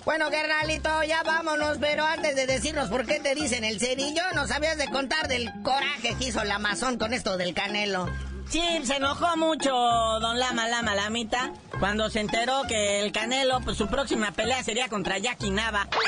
Bueno, 0.05 0.31
carnalito, 0.31 1.03
ya 1.05 1.23
vámonos, 1.23 1.79
pero 1.81 2.05
antes 2.05 2.37
de 2.37 2.47
decirnos 2.47 2.91
por 2.91 3.07
qué 3.07 3.21
te 3.21 3.35
dicen 3.35 3.65
el 3.65 3.81
cerillo, 3.81 4.23
nos 4.35 4.51
habías 4.51 4.77
de 4.77 4.89
contar 4.89 5.29
del 5.29 5.51
coraje 5.63 6.15
que 6.19 6.27
hizo 6.27 6.45
la 6.45 6.57
Amazon 6.57 6.99
con 6.99 7.15
esto 7.15 7.39
del 7.39 7.55
canelo. 7.55 8.07
Sí, 8.49 8.63
se 8.85 8.97
enojó 8.97 9.37
mucho 9.39 9.71
don 9.71 10.39
Lama 10.39 10.69
Lama 10.69 10.95
Lamita 10.95 11.51
cuando 11.81 12.11
se 12.11 12.21
enteró 12.21 12.63
que 12.69 13.01
el 13.01 13.11
Canelo, 13.11 13.61
pues 13.63 13.79
su 13.79 13.89
próxima 13.89 14.33
pelea 14.33 14.63
sería 14.63 14.89
contra 14.89 15.17
Jackie 15.19 15.51
Nava. 15.51 15.89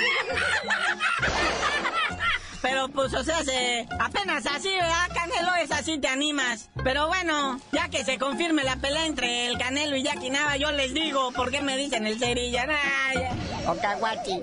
Pero 2.68 2.88
pues, 2.88 3.14
o 3.14 3.22
sea, 3.22 3.44
se, 3.44 3.86
apenas 4.00 4.44
así, 4.44 4.68
¿verdad? 4.70 5.08
Canelo 5.14 5.54
es 5.54 5.70
así, 5.70 5.98
te 5.98 6.08
animas. 6.08 6.68
Pero 6.82 7.06
bueno, 7.06 7.60
ya 7.70 7.88
que 7.88 8.04
se 8.04 8.18
confirme 8.18 8.64
la 8.64 8.74
pelea 8.74 9.06
entre 9.06 9.46
el 9.46 9.56
Canelo 9.56 9.94
y 9.94 10.02
Jackie 10.02 10.30
Nava, 10.30 10.56
yo 10.56 10.72
les 10.72 10.92
digo, 10.92 11.30
¿por 11.30 11.52
qué 11.52 11.62
me 11.62 11.76
dicen 11.76 12.08
el 12.08 12.18
cerilla? 12.18 12.66
Ay, 13.06 13.28
Okawachi. 13.68 14.42